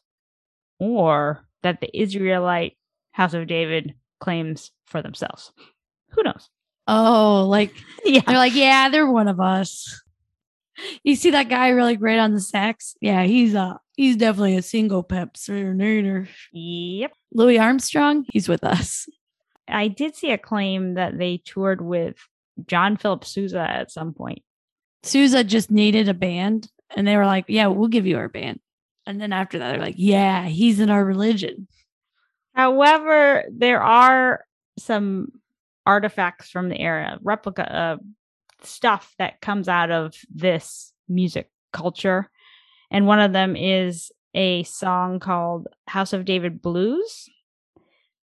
[0.79, 2.77] or that the Israelite
[3.11, 5.51] House of David claims for themselves.
[6.11, 6.49] Who knows?
[6.87, 7.71] Oh, like
[8.05, 8.21] Yeah.
[8.25, 10.01] they're like, yeah, they're one of us.
[11.03, 12.95] You see that guy really great on the sax?
[13.01, 16.27] Yeah, he's a he's definitely a single pep serenader.
[16.53, 17.11] Yep.
[17.33, 19.07] Louis Armstrong, he's with us.
[19.67, 22.15] I did see a claim that they toured with
[22.67, 24.43] John Philip Sousa at some point.
[25.03, 28.59] Sousa just needed a band, and they were like, "Yeah, we'll give you our band."
[29.05, 31.67] And then after that, they're like, "Yeah, he's in our religion."
[32.53, 34.45] However, there are
[34.77, 35.31] some
[35.85, 37.97] artifacts from the era, replica uh,
[38.63, 42.29] stuff that comes out of this music culture.
[42.89, 47.29] And one of them is a song called House of David Blues,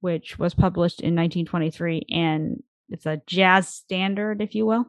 [0.02, 2.06] which was published in 1923.
[2.10, 4.86] And it's a jazz standard, if you will.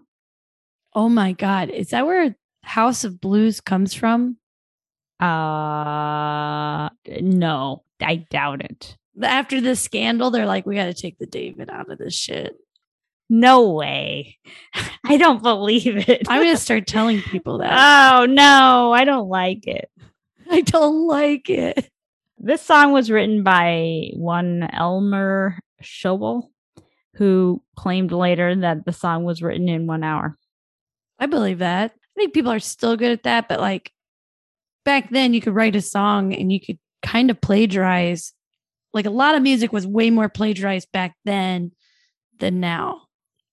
[0.95, 4.37] Oh my God, is that where House of Blues comes from?
[5.21, 6.89] Uh,
[7.21, 8.97] no, I doubt it.
[9.23, 12.57] After the scandal, they're like, "We got to take the David out of this shit."
[13.29, 14.39] No way.
[15.05, 16.23] I don't believe it.
[16.29, 17.71] I'm gonna start telling people that.
[17.73, 19.91] Oh no, I don't like it.
[20.51, 21.89] I don't like it.
[22.39, 26.49] This song was written by one Elmer Schoebel,
[27.15, 30.37] who claimed later that the song was written in one hour.
[31.19, 31.93] I believe that.
[31.93, 33.93] I think people are still good at that, but like
[34.85, 38.33] back then, you could write a song and you could kind of plagiarize
[38.93, 41.73] like a lot of music was way more plagiarized back then
[42.39, 43.03] than now.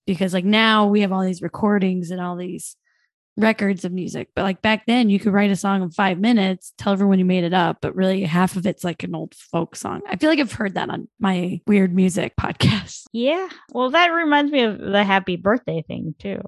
[0.05, 2.75] Because like now we have all these recordings and all these
[3.37, 4.29] records of music.
[4.35, 7.25] But like back then, you could write a song in five minutes, tell everyone you
[7.25, 10.01] made it up, but really half of it's like an old folk song.
[10.09, 13.05] I feel like I've heard that on my weird music podcast.
[13.13, 13.49] Yeah.
[13.71, 16.39] Well, that reminds me of the happy birthday thing, too.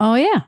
[0.00, 0.42] Oh, yeah.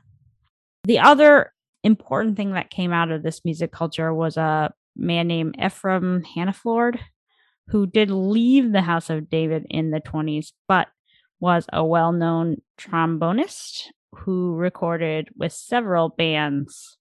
[0.83, 5.55] The other important thing that came out of this music culture was a man named
[5.63, 6.99] Ephraim Hannaford,
[7.67, 10.89] who did leave the House of David in the 20s, but
[11.39, 16.97] was a well known trombonist who recorded with several bands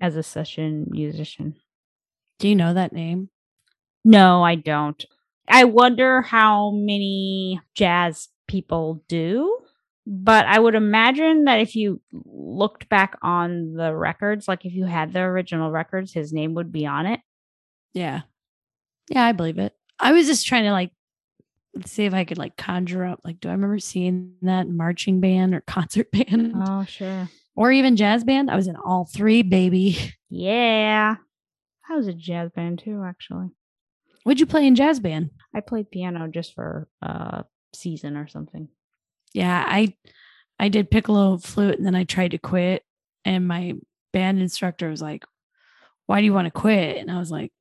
[0.00, 1.56] as a session musician.
[2.38, 3.30] Do you know that name?
[4.04, 5.04] No, I don't.
[5.48, 9.58] I wonder how many jazz people do,
[10.06, 14.84] but I would imagine that if you looked back on the records, like if you
[14.84, 17.20] had the original records, his name would be on it.
[17.94, 18.22] Yeah.
[19.08, 19.74] Yeah, I believe it.
[19.98, 20.90] I was just trying to like
[21.84, 25.54] see if I could like conjure up like do I remember seeing that marching band
[25.54, 26.54] or concert band?
[26.56, 27.28] Oh, sure.
[27.54, 28.50] Or even jazz band?
[28.50, 29.98] I was in all three, baby.
[30.28, 31.16] Yeah.
[31.88, 33.50] I was a jazz band too, actually.
[34.24, 35.30] What'd you play in jazz band?
[35.54, 38.68] I played piano just for a season or something.
[39.32, 39.94] Yeah, I
[40.58, 42.82] I did piccolo flute and then I tried to quit
[43.24, 43.74] and my
[44.12, 45.24] band instructor was like,
[46.06, 47.52] "Why do you want to quit?" And I was like,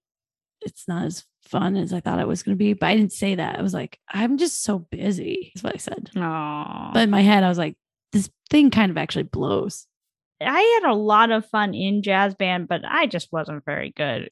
[0.61, 3.13] "It's not as fun as I thought it was going to be." But I didn't
[3.13, 3.57] say that.
[3.57, 6.09] I was like, "I'm just so busy." is what I said.
[6.15, 6.91] Oh.
[6.93, 7.75] But in my head I was like,
[8.11, 9.87] this thing kind of actually blows.
[10.41, 14.29] I had a lot of fun in jazz band, but I just wasn't very good.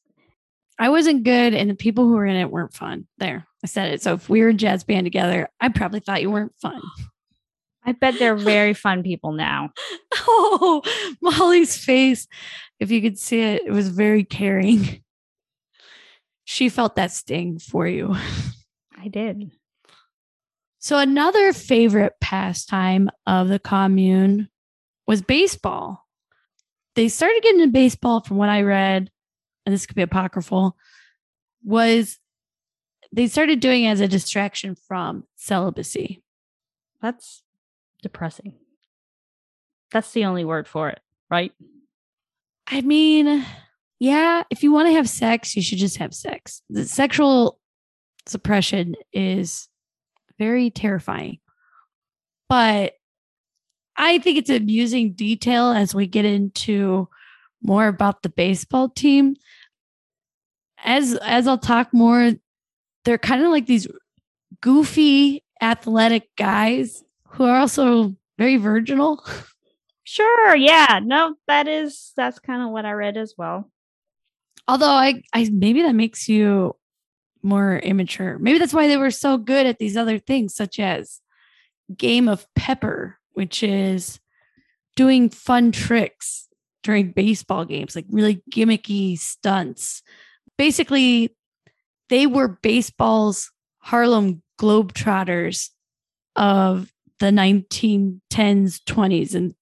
[0.78, 3.06] I wasn't good and the people who were in it weren't fun.
[3.18, 3.46] There.
[3.62, 4.02] I said it.
[4.02, 6.80] So if we were in jazz band together, I probably thought you weren't fun.
[7.86, 9.70] I bet they're very fun people now.
[10.26, 10.82] Oh,
[11.20, 12.26] Molly's face.
[12.80, 15.03] If you could see it, it was very caring.
[16.44, 18.14] She felt that sting for you.
[18.98, 19.50] I did.
[20.78, 24.48] So, another favorite pastime of the commune
[25.06, 26.06] was baseball.
[26.94, 29.10] They started getting into baseball from what I read,
[29.64, 30.76] and this could be apocryphal,
[31.64, 32.18] was
[33.12, 36.22] they started doing it as a distraction from celibacy.
[37.00, 37.42] That's
[38.02, 38.54] depressing.
[39.90, 41.52] That's the only word for it, right?
[42.66, 43.44] I mean,
[44.04, 46.60] yeah, if you want to have sex, you should just have sex.
[46.68, 47.58] The sexual
[48.26, 49.66] suppression is
[50.38, 51.38] very terrifying.
[52.50, 52.92] But
[53.96, 57.08] I think it's amusing detail as we get into
[57.62, 59.36] more about the baseball team.
[60.84, 62.32] As as I'll talk more,
[63.06, 63.88] they're kind of like these
[64.60, 69.24] goofy athletic guys who are also very virginal.
[70.06, 70.54] Sure.
[70.54, 71.00] Yeah.
[71.02, 73.70] No, that is that's kind of what I read as well.
[74.66, 76.74] Although I, I maybe that makes you
[77.42, 78.38] more immature.
[78.38, 81.20] Maybe that's why they were so good at these other things, such as
[81.94, 84.18] Game of Pepper, which is
[84.96, 86.48] doing fun tricks
[86.82, 90.02] during baseball games, like really gimmicky stunts.
[90.56, 91.34] Basically,
[92.08, 95.70] they were baseball's Harlem Globetrotters
[96.36, 96.90] of
[97.20, 99.54] the 1910s, 20s, and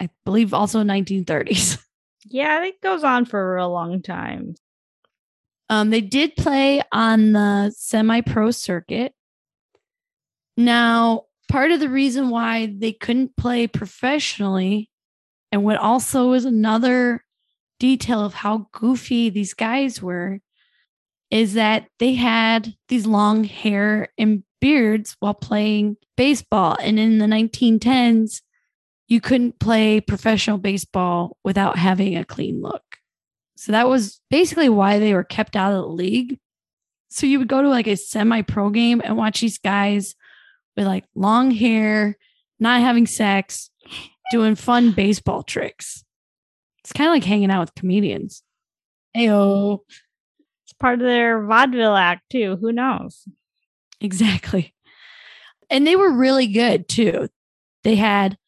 [0.00, 1.78] I believe also 1930s.
[2.26, 4.54] Yeah, it goes on for a long time.
[5.68, 9.14] Um, they did play on the semi pro circuit.
[10.56, 14.90] Now, part of the reason why they couldn't play professionally,
[15.50, 17.24] and what also is another
[17.80, 20.40] detail of how goofy these guys were,
[21.30, 26.76] is that they had these long hair and beards while playing baseball.
[26.80, 28.42] And in the 1910s,
[29.12, 32.82] you couldn't play professional baseball without having a clean look.
[33.56, 36.38] So that was basically why they were kept out of the league.
[37.10, 40.14] So you would go to like a semi pro game and watch these guys
[40.78, 42.16] with like long hair,
[42.58, 43.68] not having sex,
[44.30, 46.02] doing fun baseball tricks.
[46.78, 48.42] It's kind of like hanging out with comedians.
[49.14, 49.80] Ayo.
[50.64, 52.56] It's part of their vaudeville act too.
[52.62, 53.28] Who knows?
[54.00, 54.74] Exactly.
[55.68, 57.28] And they were really good too.
[57.84, 58.38] They had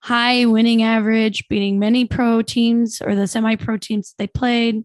[0.00, 4.84] high winning average, beating many pro teams or the semi pro teams they played.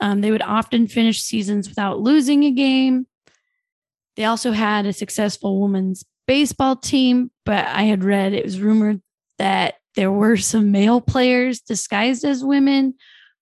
[0.00, 3.06] Um, they would often finish seasons without losing a game.
[4.16, 9.00] They also had a successful women's baseball team, but I had read it was rumored
[9.38, 12.94] that there were some male players disguised as women,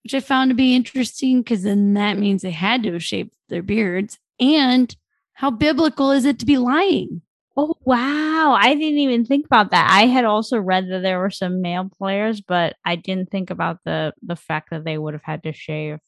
[0.03, 3.33] which I found to be interesting because then that means they had to have shaved
[3.49, 4.19] their beards.
[4.39, 4.95] And
[5.35, 7.23] how biblical is it to be lying?
[7.57, 8.57] Oh wow.
[8.59, 9.89] I didn't even think about that.
[9.91, 13.79] I had also read that there were some male players, but I didn't think about
[13.85, 15.99] the the fact that they would have had to shave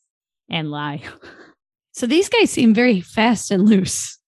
[0.50, 1.02] and lie.
[1.94, 4.18] So these guys seem very fast and loose.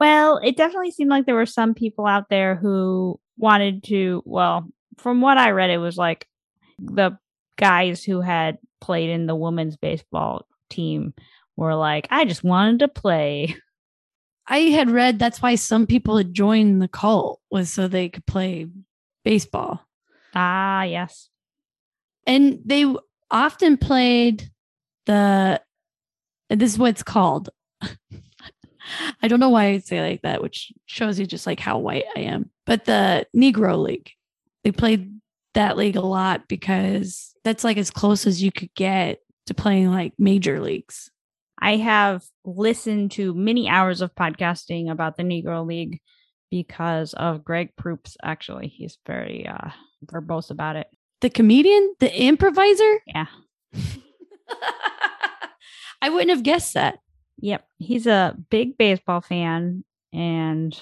[0.00, 4.66] Well, it definitely seemed like there were some people out there who wanted to, well,
[4.96, 6.26] from what I read, it was like
[6.78, 7.18] the
[7.56, 11.12] guys who had played in the women's baseball team
[11.56, 13.56] were like, I just wanted to play.
[14.46, 18.26] I had read that's why some people had joined the cult was so they could
[18.26, 18.66] play
[19.24, 19.80] baseball.
[20.34, 21.28] Ah, yes.
[22.26, 22.92] And they
[23.30, 24.50] often played
[25.06, 25.60] the
[26.48, 27.50] this is what it's called.
[29.22, 32.04] I don't know why I say like that, which shows you just like how white
[32.16, 32.50] I am.
[32.66, 34.10] But the Negro League,
[34.64, 35.20] they played
[35.54, 39.90] that league a lot because that's like as close as you could get to playing
[39.90, 41.10] like major leagues.
[41.62, 46.00] I have listened to many hours of podcasting about the Negro League
[46.50, 48.16] because of Greg Proops.
[48.22, 49.70] Actually, he's very uh,
[50.04, 50.88] verbose about it.
[51.20, 53.00] The comedian, the improviser?
[53.06, 53.26] Yeah.
[56.02, 56.98] I wouldn't have guessed that.
[57.38, 57.64] Yep.
[57.78, 60.76] He's a big baseball fan, and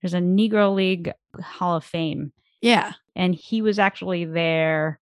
[0.00, 1.12] there's a Negro League
[1.42, 2.32] Hall of Fame.
[2.62, 2.94] Yeah.
[3.14, 4.98] And he was actually there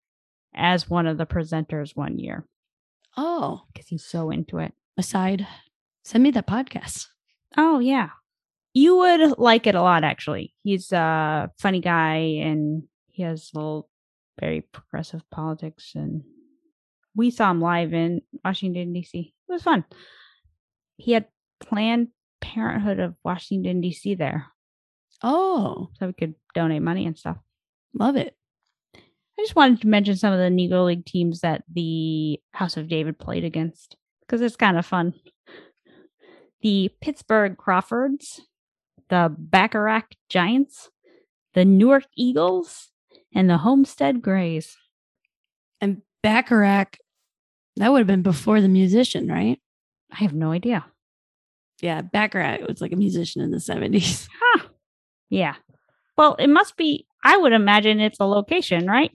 [0.57, 2.45] as one of the presenters one year
[3.16, 4.72] Oh, because he's so into it.
[4.97, 5.47] Aside,
[6.05, 7.07] send me that podcast.
[7.57, 8.11] Oh, yeah.
[8.72, 10.55] You would like it a lot, actually.
[10.62, 13.88] He's a funny guy and he has little,
[14.38, 15.93] very progressive politics.
[15.95, 16.22] And
[17.16, 19.34] we saw him live in Washington, D.C.
[19.49, 19.84] It was fun.
[20.97, 21.26] He had
[21.61, 22.09] Planned
[22.41, 24.14] Parenthood of Washington, D.C.
[24.14, 24.47] there.
[25.22, 27.36] Oh, So we could donate money and stuff.
[27.93, 28.34] love it.
[28.95, 32.88] I just wanted to mention some of the Negro League teams that the House of
[32.88, 33.97] David played against
[34.31, 35.12] because it's kind of fun.
[36.62, 38.43] The Pittsburgh Crawfords,
[39.09, 40.91] the Bacharach Giants,
[41.55, 42.91] the Newark Eagles,
[43.35, 44.76] and the Homestead Grays.
[45.81, 46.99] And Bacharach,
[47.76, 49.59] that would have been before the musician, right?
[50.12, 50.87] I have no idea.
[51.81, 54.28] Yeah, Bacharach was like a musician in the 70s.
[54.41, 54.68] Huh.
[55.28, 55.55] Yeah.
[56.16, 59.11] Well, it must be, I would imagine it's a location, right?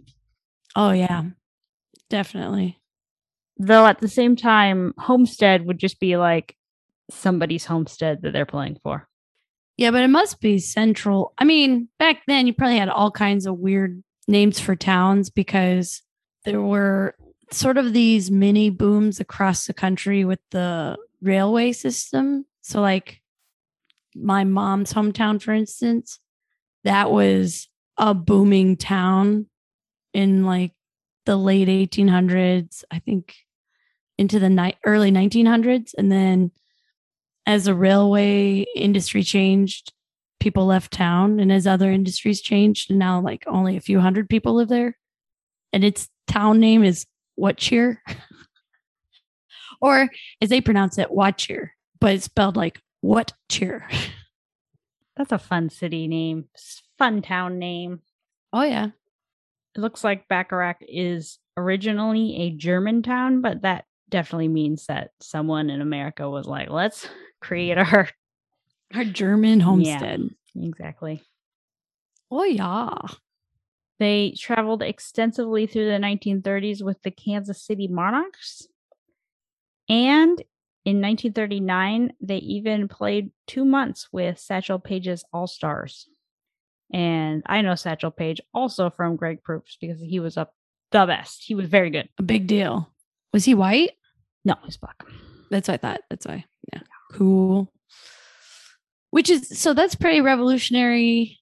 [0.76, 1.24] Oh, yeah,
[2.10, 2.80] definitely.
[3.58, 6.56] Though at the same time, Homestead would just be like
[7.10, 9.08] somebody's homestead that they're playing for.
[9.78, 11.34] Yeah, but it must be central.
[11.38, 16.02] I mean, back then you probably had all kinds of weird names for towns because
[16.46, 17.16] there were
[17.52, 22.46] sort of these mini booms across the country with the railway system.
[22.62, 23.22] So, like
[24.16, 26.20] my mom's hometown, for instance,
[26.84, 29.48] that was a booming town
[30.14, 30.72] in like
[31.26, 33.36] the late 1800s, I think
[34.18, 35.94] into the ni- early 1900s.
[35.98, 36.52] And then
[37.46, 39.94] as the railway industry changed,
[40.40, 41.40] people left town.
[41.40, 44.98] And as other industries changed, and now like only a few hundred people live there.
[45.74, 47.06] And its town name is
[47.36, 48.02] What Cheer.
[49.82, 50.10] or
[50.42, 53.88] as they pronounce it, Watcheer, but it's spelled like what cheer.
[55.18, 56.46] That's a fun city name,
[56.98, 58.02] fun town name.
[58.52, 58.88] Oh yeah.
[59.76, 65.70] It looks like Bacharach is originally a German town, but that definitely means that someone
[65.70, 67.08] in America was like, let's
[67.42, 67.94] create mm.
[67.94, 68.10] our.
[68.94, 70.30] Our German homestead.
[70.56, 71.22] Exactly.
[72.30, 72.92] Oh yeah.
[74.00, 78.68] They traveled extensively through the 1930s with the Kansas City Monarchs.
[79.88, 80.42] And
[80.84, 86.08] in 1939, they even played two months with Satchel Paige's All Stars.
[86.94, 90.54] And I know Satchel Paige also from Greg Proops because he was up
[90.92, 91.44] the best.
[91.44, 92.10] He was very good.
[92.20, 92.92] A big deal.
[93.36, 93.92] Was he white?
[94.46, 95.04] No, he's black.
[95.52, 96.02] That's what I thought.
[96.10, 96.46] That's why.
[96.72, 96.80] Yeah.
[97.12, 97.70] Cool.
[99.12, 101.40] Which is so that's pretty revolutionary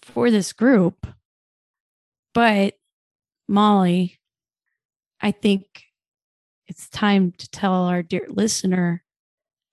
[0.00, 1.08] for this group.
[2.34, 2.74] But
[3.48, 4.20] Molly,
[5.20, 5.64] I think
[6.68, 9.02] it's time to tell our dear listener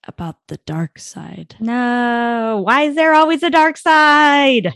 [0.08, 1.58] about the dark side.
[1.60, 4.74] No, why is there always a dark side?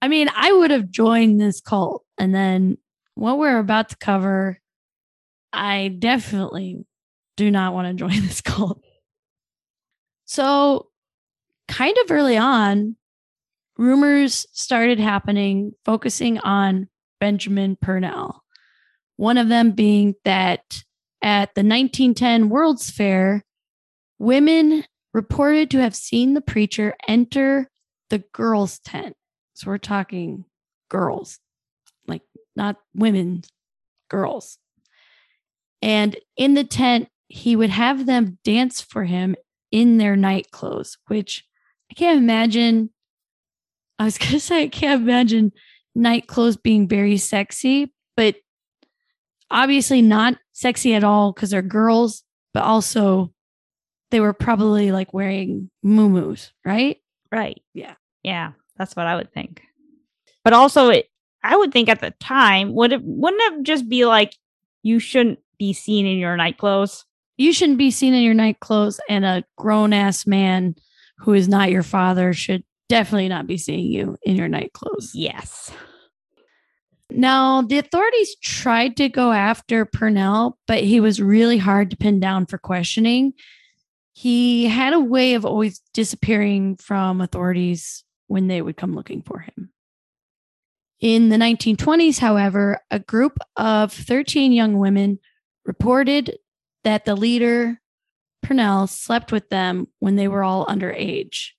[0.00, 2.78] I mean, I would have joined this cult and then
[3.16, 4.60] what we're about to cover,
[5.52, 6.84] I definitely
[7.36, 8.82] do not want to join this cult.
[10.24, 10.88] So,
[11.68, 12.96] kind of early on,
[13.78, 16.88] rumors started happening focusing on
[17.20, 18.44] Benjamin Purnell.
[19.16, 20.82] One of them being that
[21.22, 23.44] at the 1910 World's Fair,
[24.18, 24.84] women
[25.14, 27.70] reported to have seen the preacher enter
[28.10, 29.16] the girls' tent.
[29.54, 30.44] So we're talking
[30.88, 31.38] girls,
[32.06, 32.22] like
[32.54, 33.42] not women,
[34.08, 34.58] girls.
[35.82, 39.36] And in the tent, he would have them dance for him
[39.70, 41.44] in their night clothes, which
[41.90, 42.90] I can't imagine.
[43.98, 45.52] I was going to say, I can't imagine
[45.94, 48.36] night clothes being very sexy, but
[49.50, 52.22] obviously not sexy at all because they're girls,
[52.54, 53.32] but also
[54.10, 56.98] they were probably like wearing muumuus, right?
[57.30, 57.60] Right.
[57.74, 57.94] Yeah.
[58.22, 58.52] Yeah.
[58.76, 59.62] That's what I would think.
[60.44, 61.08] But also it
[61.42, 64.34] I would think at the time, would it wouldn't it just be like
[64.82, 67.04] you shouldn't be seen in your night clothes?
[67.36, 70.74] You shouldn't be seen in your night clothes, and a grown ass man
[71.18, 75.12] who is not your father should definitely not be seeing you in your night clothes.
[75.14, 75.70] Yes.
[77.10, 82.20] Now, the authorities tried to go after Purnell, but he was really hard to pin
[82.20, 83.32] down for questioning.
[84.12, 89.38] He had a way of always disappearing from authorities when they would come looking for
[89.38, 89.70] him.
[91.00, 95.18] In the 1920s, however, a group of 13 young women
[95.68, 96.38] reported
[96.82, 97.78] that the leader,
[98.42, 101.50] Purnell, slept with them when they were all underage.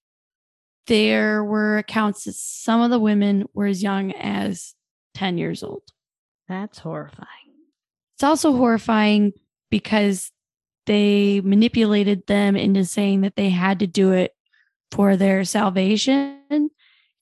[0.88, 4.74] There were accounts that some of the women were as young as
[5.14, 5.84] 10 years old.
[6.47, 7.28] That's horrifying.
[8.16, 9.34] It's also horrifying
[9.70, 10.32] because
[10.88, 14.34] they manipulated them into saying that they had to do it
[14.91, 16.72] for their salvation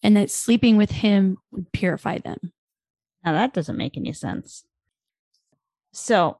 [0.01, 2.53] and that sleeping with him would purify them.
[3.25, 4.63] Now that doesn't make any sense.
[5.91, 6.39] So,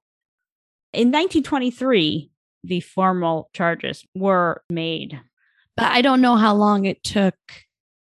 [0.94, 2.32] in 1923,
[2.64, 5.20] the formal charges were made.
[5.76, 7.36] But I don't know how long it took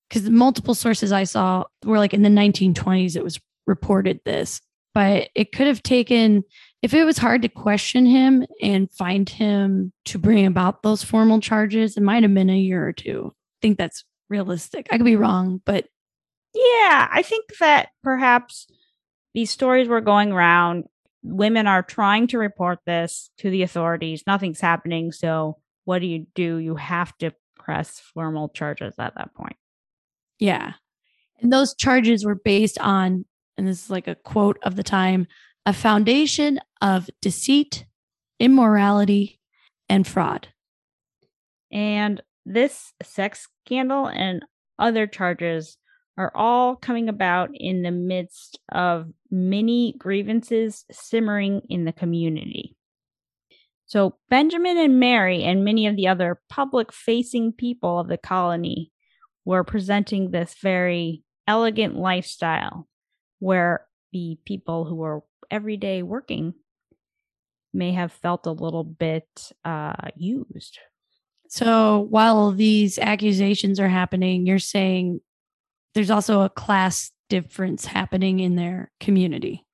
[0.09, 4.59] because multiple sources I saw were like in the 1920s, it was reported this,
[4.93, 6.43] but it could have taken,
[6.81, 11.39] if it was hard to question him and find him to bring about those formal
[11.39, 13.31] charges, it might have been a year or two.
[13.33, 14.87] I think that's realistic.
[14.91, 15.85] I could be wrong, but
[16.53, 18.67] yeah, I think that perhaps
[19.33, 20.85] these stories were going around.
[21.23, 24.23] Women are trying to report this to the authorities.
[24.25, 25.11] Nothing's happening.
[25.11, 26.57] So, what do you do?
[26.57, 29.55] You have to press formal charges at that point.
[30.39, 30.73] Yeah.
[31.41, 33.25] And those charges were based on,
[33.57, 35.27] and this is like a quote of the time,
[35.65, 37.85] a foundation of deceit,
[38.39, 39.39] immorality,
[39.89, 40.47] and fraud.
[41.71, 44.43] And this sex scandal and
[44.79, 45.77] other charges
[46.21, 52.75] are all coming about in the midst of many grievances simmering in the community.
[53.87, 58.91] So, Benjamin and Mary and many of the other public facing people of the colony
[59.43, 62.87] were presenting this very elegant lifestyle
[63.39, 66.53] where the people who were everyday working
[67.73, 70.77] may have felt a little bit uh, used.
[71.49, 75.19] So while these accusations are happening, you're saying
[75.93, 79.65] there's also a class difference happening in their community.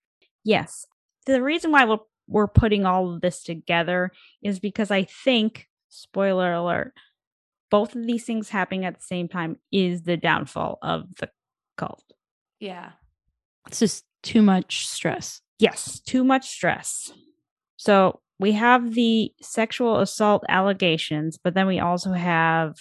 [0.44, 0.86] Yes.
[1.26, 1.98] The reason why we're,
[2.28, 4.12] we're putting all of this together
[4.42, 6.94] is because I think, spoiler alert,
[7.70, 11.30] both of these things happening at the same time is the downfall of the
[11.78, 12.04] cult.
[12.60, 12.92] Yeah.
[13.68, 15.42] It's just too much stress.
[15.60, 17.12] Yes, too much stress.
[17.76, 22.76] So we have the sexual assault allegations, but then we also have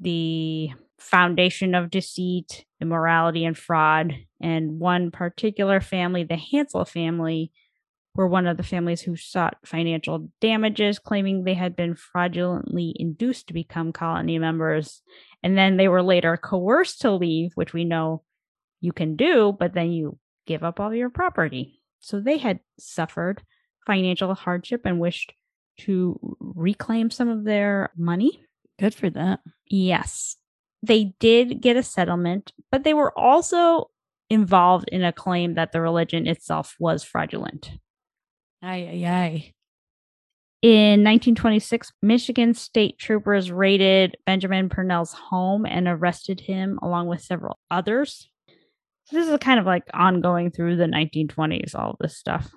[0.00, 4.14] the foundation of deceit, immorality, and fraud.
[4.40, 7.52] And one particular family, the Hansel family,
[8.14, 13.48] were one of the families who sought financial damages, claiming they had been fraudulently induced
[13.48, 15.02] to become colony members.
[15.42, 18.22] And then they were later coerced to leave, which we know
[18.80, 21.82] you can do, but then you give up all your property.
[22.00, 23.42] So they had suffered
[23.86, 25.32] financial hardship and wished
[25.80, 28.42] to reclaim some of their money.
[28.78, 29.40] Good for that.
[29.66, 30.36] Yes.
[30.86, 33.90] They did get a settlement, but they were also
[34.30, 37.72] involved in a claim that the religion itself was fraudulent.
[38.62, 39.52] Aye, aye, aye.
[40.62, 47.58] In 1926, Michigan state troopers raided Benjamin Purnell's home and arrested him along with several
[47.70, 48.30] others.
[49.10, 52.52] This is kind of like ongoing through the 1920s, all of this stuff.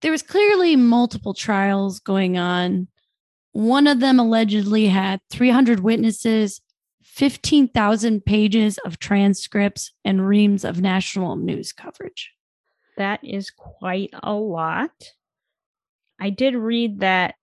[0.02, 2.88] there was clearly multiple trials going on.
[3.52, 6.60] One of them allegedly had 300 witnesses,
[7.02, 12.32] 15,000 pages of transcripts, and reams of national news coverage.
[12.98, 15.12] That is quite a lot.
[16.20, 17.36] I did read that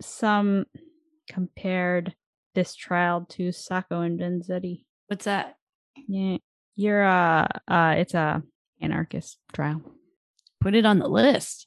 [0.00, 0.66] some
[1.28, 2.14] compared
[2.54, 4.84] this trial to Sacco and Vanzetti.
[5.08, 5.56] What's that?
[6.06, 6.38] Yeah.
[6.76, 8.42] You're a uh it's a
[8.80, 9.82] anarchist trial.
[10.60, 11.66] Put it on the list.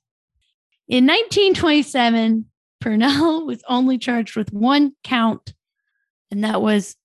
[0.88, 2.46] In 1927,
[2.80, 5.54] Purnell was only charged with one count,
[6.30, 6.96] and that was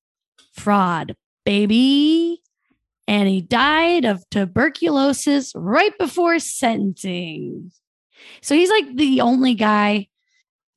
[0.54, 2.42] fraud, baby.
[3.08, 7.70] And he died of tuberculosis right before sentencing.
[8.42, 10.08] So he's like the only guy.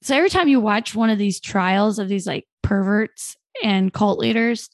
[0.03, 4.20] So every time you watch one of these trials of these like perverts and cult
[4.20, 4.70] leaders,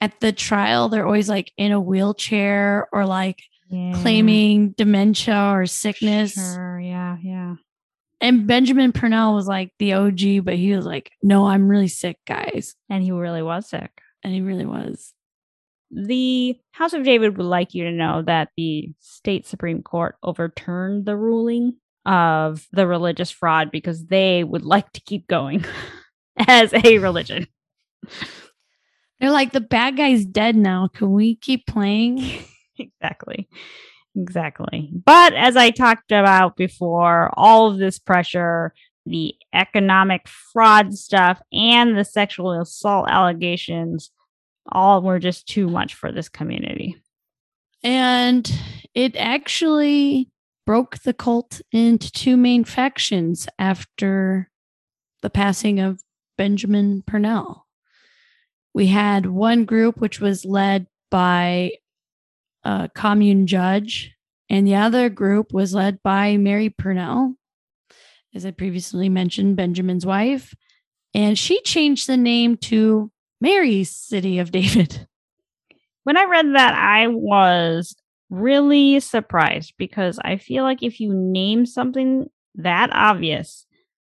[0.00, 4.00] at the trial, they're always like in a wheelchair or like Yeah.
[4.00, 6.34] claiming dementia or sickness.
[6.34, 7.56] Sure, yeah, yeah.
[8.20, 12.18] And Benjamin Purnell was like the OG, but he was like, no, I'm really sick,
[12.26, 12.74] guys.
[12.90, 13.90] And he really was sick.
[14.24, 15.12] And he really was.
[15.90, 21.06] The House of David would like you to know that the state Supreme Court overturned
[21.06, 25.64] the ruling of the religious fraud because they would like to keep going
[26.48, 27.46] as a religion.
[29.20, 30.88] They're like, the bad guy's dead now.
[30.92, 32.44] Can we keep playing?
[32.78, 33.48] exactly.
[34.16, 34.90] Exactly.
[35.04, 38.72] But as I talked about before, all of this pressure,
[39.06, 44.10] the economic fraud stuff, and the sexual assault allegations
[44.70, 46.96] all were just too much for this community.
[47.82, 48.50] And
[48.94, 50.30] it actually
[50.66, 54.50] broke the cult into two main factions after
[55.22, 56.02] the passing of
[56.36, 57.66] Benjamin Purnell.
[58.74, 61.72] We had one group which was led by
[62.68, 64.12] a commune judge,
[64.50, 67.34] and the other group was led by Mary Purnell,
[68.34, 70.54] as I previously mentioned, Benjamin's wife.
[71.14, 73.10] And she changed the name to
[73.40, 75.08] Mary's City of David.
[76.04, 77.96] When I read that, I was
[78.28, 83.66] really surprised because I feel like if you name something that obvious,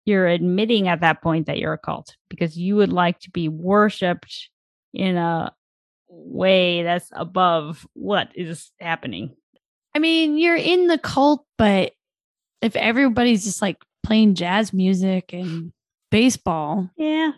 [0.06, 3.48] you're admitting at that point that you're a cult because you would like to be
[3.48, 4.50] worshipped
[4.94, 5.52] in a
[6.16, 9.36] way that's above what is happening.
[9.96, 11.94] I mean, you're in the cult, but
[12.62, 15.72] if everybody's just like playing jazz music and
[16.12, 17.32] baseball, Yeah.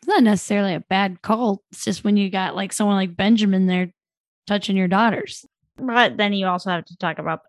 [0.00, 1.62] it's not necessarily a bad cult.
[1.72, 3.92] It's just when you got like someone like Benjamin there
[4.46, 5.44] touching your daughters.
[5.76, 7.40] But then you also have to talk about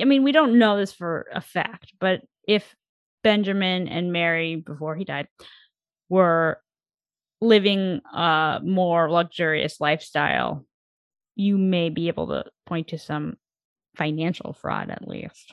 [0.00, 2.76] I mean, we don't know this for a fact, but if
[3.24, 5.26] Benjamin and Mary before he died
[6.08, 6.60] were
[7.42, 10.64] living a more luxurious lifestyle,
[11.34, 13.36] you may be able to point to some
[13.96, 15.52] financial fraud at least.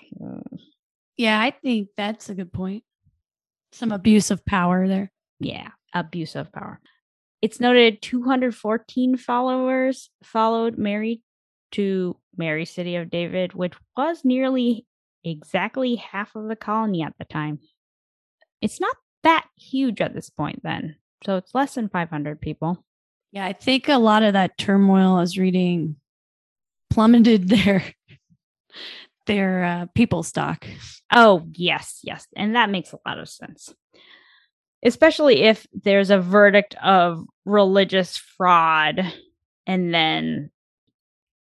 [1.17, 2.83] Yeah, I think that's a good point.
[3.71, 5.11] Some abuse of power there.
[5.39, 6.79] Yeah, abuse of power.
[7.41, 11.23] It's noted 214 followers followed Mary
[11.71, 14.85] to Mary City of David, which was nearly
[15.23, 17.59] exactly half of the colony at the time.
[18.61, 20.95] It's not that huge at this point, then.
[21.25, 22.83] So it's less than 500 people.
[23.31, 25.97] Yeah, I think a lot of that turmoil I was reading
[26.89, 27.83] plummeted their
[29.25, 30.65] their uh, people stock.
[31.13, 32.27] Oh, yes, yes.
[32.35, 33.73] And that makes a lot of sense.
[34.83, 39.01] Especially if there's a verdict of religious fraud,
[39.67, 40.49] and then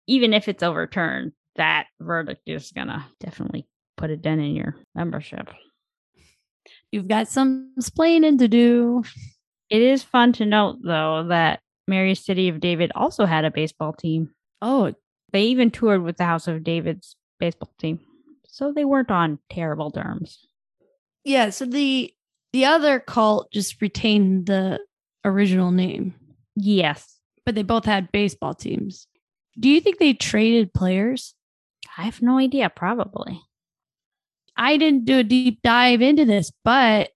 [0.06, 3.66] even if it's overturned, that verdict is going to definitely
[3.96, 5.48] put a dent in your membership.
[6.90, 9.02] You've got some splaining to do.
[9.70, 13.92] It is fun to note, though, that Mary's City of David also had a baseball
[13.92, 14.30] team.
[14.62, 14.94] Oh,
[15.32, 18.00] They even toured with the House of David's baseball team.
[18.46, 20.46] So they weren't on terrible terms.
[21.24, 21.50] yeah.
[21.50, 22.12] So the
[22.54, 24.80] the other cult just retained the
[25.24, 26.14] original name,
[26.56, 27.18] Yes.
[27.44, 29.06] but they both had baseball teams.
[29.60, 31.34] Do you think they traded players?
[31.98, 33.42] I have no idea, probably.
[34.56, 37.10] I didn't do a deep dive into this, but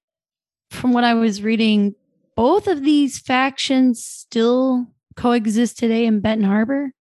[0.70, 1.94] from what I was reading,
[2.36, 6.92] both of these factions still coexist today in Benton Harbor.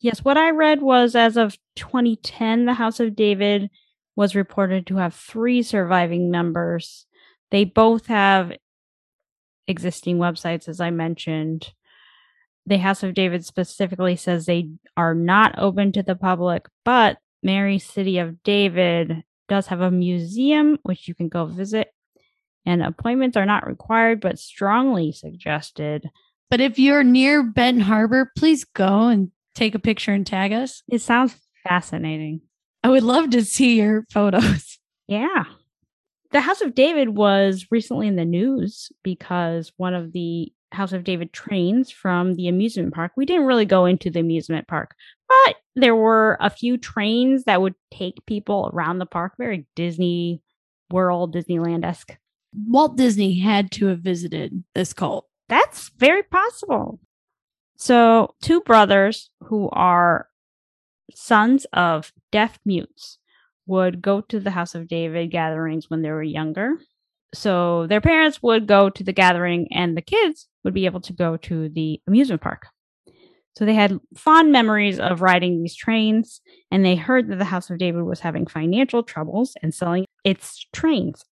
[0.00, 3.70] Yes, what I read was as of 2010, the House of David
[4.16, 7.06] was reported to have three surviving members.
[7.50, 8.52] They both have
[9.66, 11.72] existing websites, as I mentioned.
[12.66, 17.78] The House of David specifically says they are not open to the public, but Mary
[17.78, 21.93] City of David does have a museum which you can go visit.
[22.66, 26.08] And appointments are not required, but strongly suggested.
[26.50, 30.82] But if you're near Benton Harbor, please go and take a picture and tag us.
[30.88, 31.36] It sounds
[31.66, 32.40] fascinating.
[32.82, 34.78] I would love to see your photos.
[35.06, 35.44] Yeah.
[36.32, 41.04] The House of David was recently in the news because one of the House of
[41.04, 43.12] David trains from the amusement park.
[43.16, 44.94] We didn't really go into the amusement park,
[45.28, 50.42] but there were a few trains that would take people around the park, very Disney
[50.90, 52.16] World, Disneyland esque.
[52.54, 55.26] Walt Disney had to have visited this cult.
[55.48, 57.00] That's very possible.
[57.76, 60.28] So, two brothers who are
[61.14, 63.18] sons of deaf mutes
[63.66, 66.78] would go to the House of David gatherings when they were younger.
[67.34, 71.12] So, their parents would go to the gathering, and the kids would be able to
[71.12, 72.68] go to the amusement park.
[73.58, 76.40] So, they had fond memories of riding these trains,
[76.70, 80.64] and they heard that the House of David was having financial troubles and selling its
[80.72, 81.24] trains.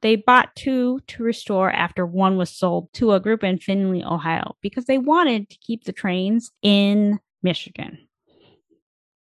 [0.00, 4.56] They bought two to restore after one was sold to a group in Findlay, Ohio,
[4.60, 7.98] because they wanted to keep the trains in Michigan.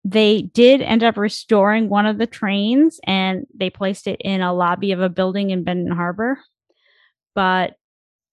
[0.04, 4.52] They did end up restoring one of the trains and they placed it in a
[4.52, 6.38] lobby of a building in Benton Harbor.
[7.34, 7.76] But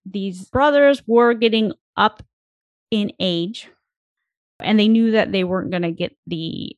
[0.05, 2.23] these brothers were getting up
[2.89, 3.69] in age
[4.59, 6.75] and they knew that they weren't going to get the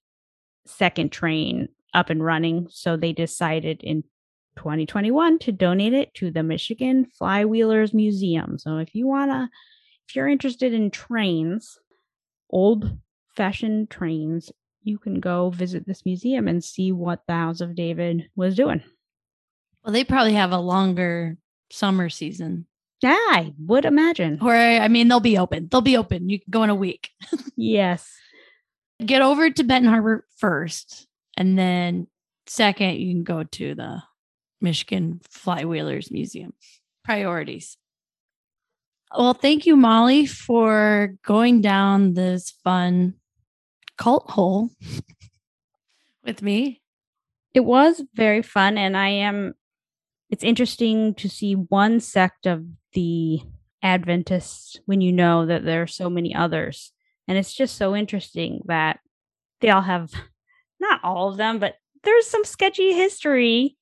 [0.65, 2.67] second train up and running.
[2.69, 4.03] So they decided in
[4.61, 8.59] 2021 to donate it to the Michigan Flywheelers Museum.
[8.59, 9.49] So if you want to,
[10.07, 11.79] if you're interested in trains,
[12.47, 12.95] old
[13.35, 14.51] fashioned trains,
[14.83, 18.83] you can go visit this museum and see what the House of David was doing.
[19.83, 21.37] Well, they probably have a longer
[21.71, 22.67] summer season.
[23.01, 24.37] Yeah, I would imagine.
[24.43, 25.69] Or, I mean, they'll be open.
[25.71, 26.29] They'll be open.
[26.29, 27.09] You can go in a week.
[27.55, 28.07] yes.
[29.03, 31.07] Get over to Benton Harbor first.
[31.35, 32.05] And then,
[32.45, 34.03] second, you can go to the
[34.61, 36.53] Michigan Flywheelers Museum.
[37.03, 37.77] Priorities.
[39.17, 43.15] Well, thank you, Molly, for going down this fun
[43.97, 44.69] cult hole
[46.23, 46.81] with me.
[47.53, 49.53] It was very fun, and I am.
[50.29, 53.41] It's interesting to see one sect of the
[53.83, 56.93] Adventists when you know that there are so many others.
[57.27, 58.99] And it's just so interesting that
[59.59, 60.11] they all have,
[60.79, 63.75] not all of them, but there's some sketchy history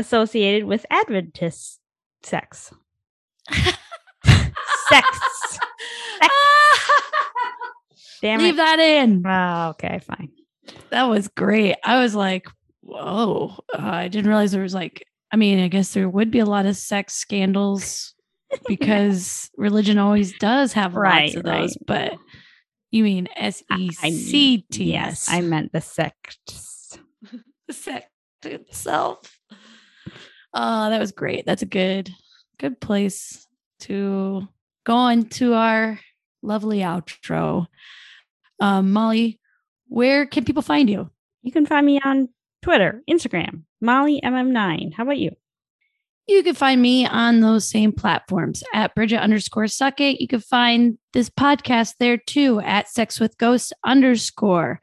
[0.00, 1.78] associated with Adventist
[2.22, 2.72] sex.
[3.52, 3.78] sex.
[4.88, 5.58] sex.
[8.22, 8.56] Damn Leave it.
[8.56, 9.24] that in.
[9.26, 10.30] Oh, okay, fine.
[10.90, 11.76] That was great.
[11.84, 12.48] I was like,
[12.82, 13.54] whoa.
[13.72, 16.44] Uh, I didn't realize there was like, I mean, I guess there would be a
[16.44, 18.14] lot of sex scandals
[18.66, 22.14] because religion always does have right, lots of those, but
[22.90, 25.28] you mean S E C T S.
[25.28, 26.98] Yes, I meant the sects.
[27.66, 28.10] the sect
[28.42, 29.39] itself.
[30.52, 31.46] Oh, that was great.
[31.46, 32.10] That's a good,
[32.58, 33.46] good place
[33.80, 34.48] to
[34.84, 36.00] go into our
[36.42, 37.66] lovely outro.
[38.60, 39.38] Um, Molly,
[39.88, 41.10] where can people find you?
[41.42, 42.28] You can find me on
[42.62, 44.94] Twitter, Instagram, Molly MM9.
[44.94, 45.36] How about you?
[46.26, 50.20] You can find me on those same platforms at Bridget underscore Suckett.
[50.20, 54.80] You can find this podcast there too at Sex with Ghost underscore.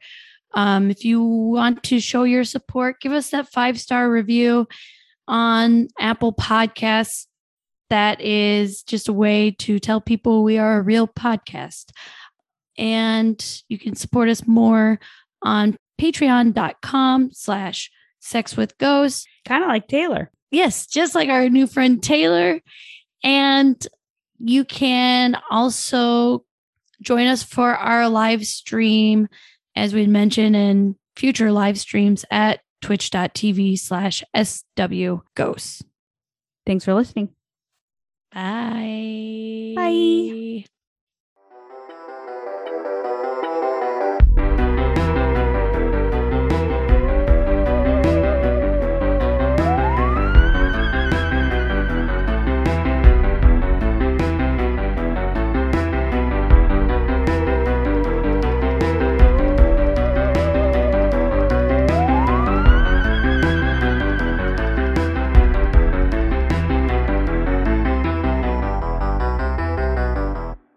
[0.54, 4.66] Um, if you want to show your support, give us that five star review
[5.28, 7.26] on Apple Podcasts.
[7.90, 11.90] That is just a way to tell people we are a real podcast.
[12.76, 14.98] And you can support us more
[15.42, 19.26] on patreon.com slash sex with ghosts.
[19.44, 20.30] Kind of like Taylor.
[20.50, 22.60] Yes, just like our new friend Taylor.
[23.22, 23.86] And
[24.38, 26.44] you can also
[27.00, 29.28] join us for our live stream,
[29.76, 35.82] as we mentioned in future live streams at twitch.tv slash SW Ghosts.
[36.66, 37.30] Thanks for listening.
[38.32, 39.72] Bye.
[39.76, 40.64] Bye.